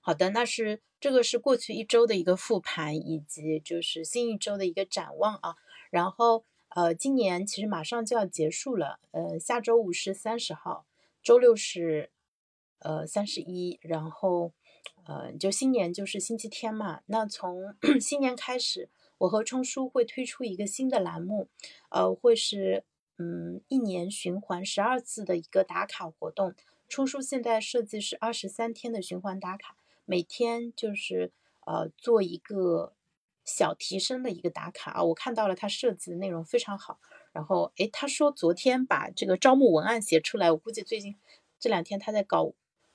[0.00, 5.56] 好的，那是这个是过去一周的一个复盘，以及就是新一周的一个展望啊。
[5.90, 10.86] 然后呃，今年其实马上就要结束了，呃，下周五是三十号，
[11.22, 12.10] 周六是
[12.80, 14.52] 呃三十一，然后
[15.06, 17.02] 呃就新年就是星期天嘛。
[17.06, 18.88] 那从 新年开始。
[19.18, 21.48] 我和冲叔会推出一个新的栏目，
[21.88, 22.84] 呃，会是
[23.16, 26.54] 嗯一年循环十二次的一个打卡活动。
[26.88, 31.32] 出书现在设计是二十三天的循环打卡，每天就是
[31.66, 32.94] 呃做一个
[33.44, 35.04] 小提升的一个打卡啊。
[35.04, 37.00] 我看到了他设计的内容非常好，
[37.32, 41.16] 然后诶，他说昨天把这个招募文案写出来，我估计最近
[41.58, 42.52] 这两天他在搞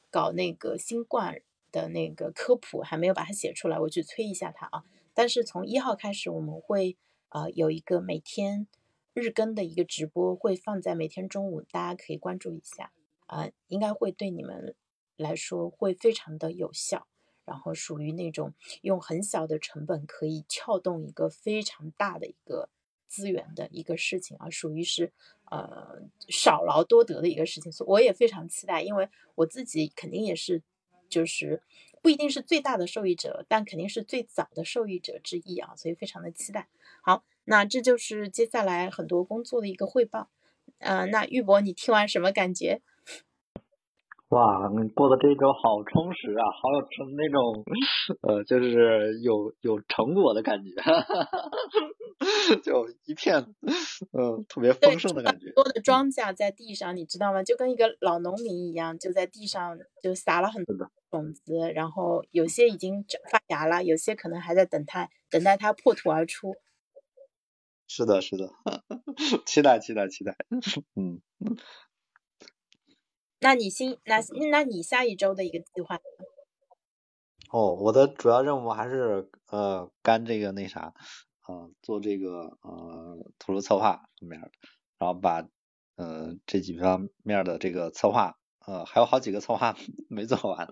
[0.10, 1.42] 搞那个新冠
[1.72, 4.84] 的那个科普，还没有把它写出来，我去催一下他啊。
[5.14, 6.96] 但是从一号开始，我们会
[7.30, 8.68] 呃有一个每天
[9.14, 12.94] 日更的一个直播，会放在每天中午，大家可以关注一下
[13.32, 14.76] 呃，应该会对你们
[15.16, 17.08] 来说会非常的有效，
[17.46, 22.70] 然后属于那种用很小的成本可以撬动一个非常大的一个
[23.08, 25.12] 资源的一个事情啊，属于是
[25.50, 30.62] 呃少劳多得的一个事情，所以我也非常期待，因为我自己肯定也是
[31.10, 31.62] 就是。
[32.04, 36.68] 不一定是最大的受益者，但肯定是最早的受益者之一啊，所以非常的期待。
[37.04, 40.32] 好，那这就是接下来很多工作的一个汇报。
[40.80, 42.82] 呃，那玉博，你听完什么感觉？
[44.32, 47.66] 哇，你过的这一周好充实啊，好有成那种，
[48.22, 50.72] 呃，就是有有成果的感觉，
[52.64, 53.54] 就一片，
[54.14, 55.52] 嗯，特别丰盛的感觉。
[55.52, 57.44] 多的庄稼在地上，你知道吗？
[57.44, 60.78] 就跟一个老农民一样，就在地上就撒了很多
[61.12, 66.56] 种子，然后有些已经发芽了，有些可能还在等它，等待它破土而出。
[67.90, 68.50] 是的，是的，
[69.46, 70.38] 期待，期待，期待，
[70.96, 71.20] 嗯。
[73.42, 74.20] 那你新那
[74.52, 76.00] 那你下一周的一个计划？
[77.50, 80.94] 哦，我的主要任务还是呃干这个那啥，
[81.48, 84.52] 呃做这个呃图书策划方面的，
[85.00, 85.46] 然后把
[85.96, 89.76] 呃这几方面的这个策划呃还有好几个策划
[90.08, 90.68] 没做完，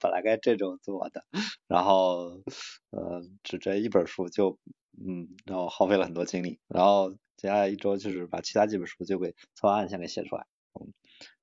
[0.00, 1.24] 本来该这周做的，
[1.68, 2.42] 然后
[2.90, 4.58] 呃只这一本书就
[4.98, 10.46] 嗯然后耗费了很多精力，然后接下来一周就是把其他几本书就给策划案先给写出来。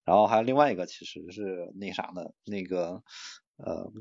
[0.04, 3.04] 然后还有另外一个，其实是那啥的，那个
[3.58, 3.92] 呃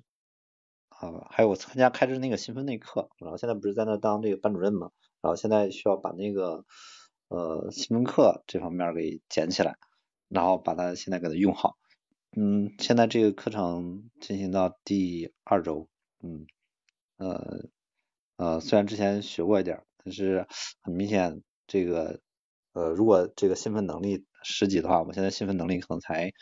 [0.88, 4.90] 啊，还有我参加开支那个新分类课，然后现在不是在那当这个班主任嘛，
[5.20, 6.64] 然后现在需要把那个
[7.28, 9.76] 呃新分课这方面给捡起来，
[10.28, 11.76] 然后把它现在给它用好。
[12.34, 15.88] 嗯，现在这个课程进行到第二周，
[16.22, 16.46] 嗯
[17.18, 17.68] 呃
[18.36, 20.46] 呃，虽然之前学过一点，但是
[20.80, 22.20] 很明显这个
[22.72, 24.26] 呃如果这个兴奋能力。
[24.42, 26.32] 十级的话，我现在兴奋能力可能才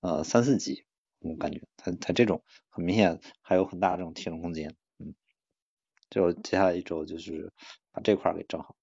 [0.00, 0.84] 呃三四级，
[1.20, 5.14] 我感觉才才这种很明显还有很大这种提升空间，嗯，
[6.10, 7.52] 就接下来一周就是
[7.92, 8.76] 把这块给整好，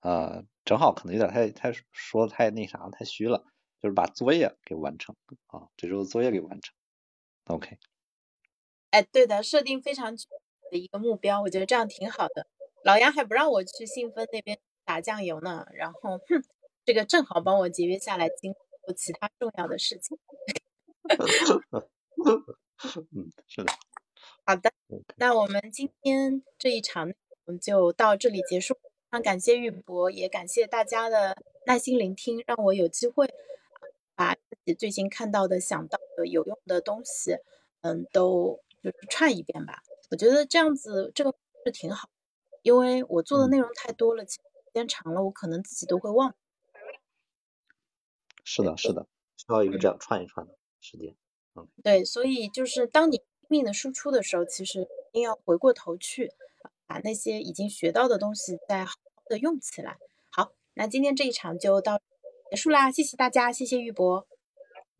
[0.00, 3.44] 呃，整好可能有点太太说太那啥太虚了，
[3.80, 5.16] 就是把作业给完成
[5.48, 6.74] 啊，这周作业给完成
[7.46, 7.78] ，OK。
[8.90, 10.14] 哎，对的，设定非常
[10.70, 12.46] 的一个目标，我觉得这样挺好的。
[12.84, 16.42] 老杨还不让我去兴奋那边打酱油呢，然后哼。
[16.90, 20.18] 这个正好帮我节约下来精力做其他重要的事情。
[23.14, 23.72] 嗯，是的。
[24.44, 24.72] 好的，
[25.14, 27.12] 那我们今天这一场
[27.44, 28.74] 我们就到这里结束。
[28.74, 28.80] 非
[29.12, 33.32] 常感谢玉博，也感谢大家的耐心聆听，让我有机会
[34.16, 37.36] 把自己最近看到的、想到的有用的东西，
[37.82, 39.84] 嗯，都就是串一遍吧。
[40.10, 41.32] 我觉得这样子这个
[41.64, 42.10] 是挺好，
[42.62, 44.40] 因为我做的内容太多了，时
[44.74, 46.34] 间长了，我可能自己都会忘。
[48.44, 49.06] 是的，是的，
[49.36, 51.14] 需要一个这样串一串的时间。
[51.54, 56.32] 嗯，对，所以就是当你拼命的输出的时候，其实一定要回过头去，
[56.86, 59.98] 把那些已经学到的东西再好好的用起来。
[60.30, 62.00] 好，那今天这一场就到
[62.50, 64.26] 结束啦，谢谢大家，谢谢玉博。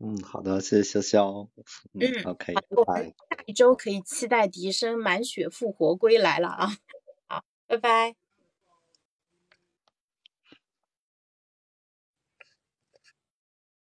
[0.03, 1.49] 嗯，好的，谢谢潇潇。
[1.93, 2.53] 嗯，OK，
[2.85, 3.03] 拜。
[3.05, 6.67] 下一周可以期待笛声满血复活归来了啊！
[7.27, 8.20] 好，拜拜。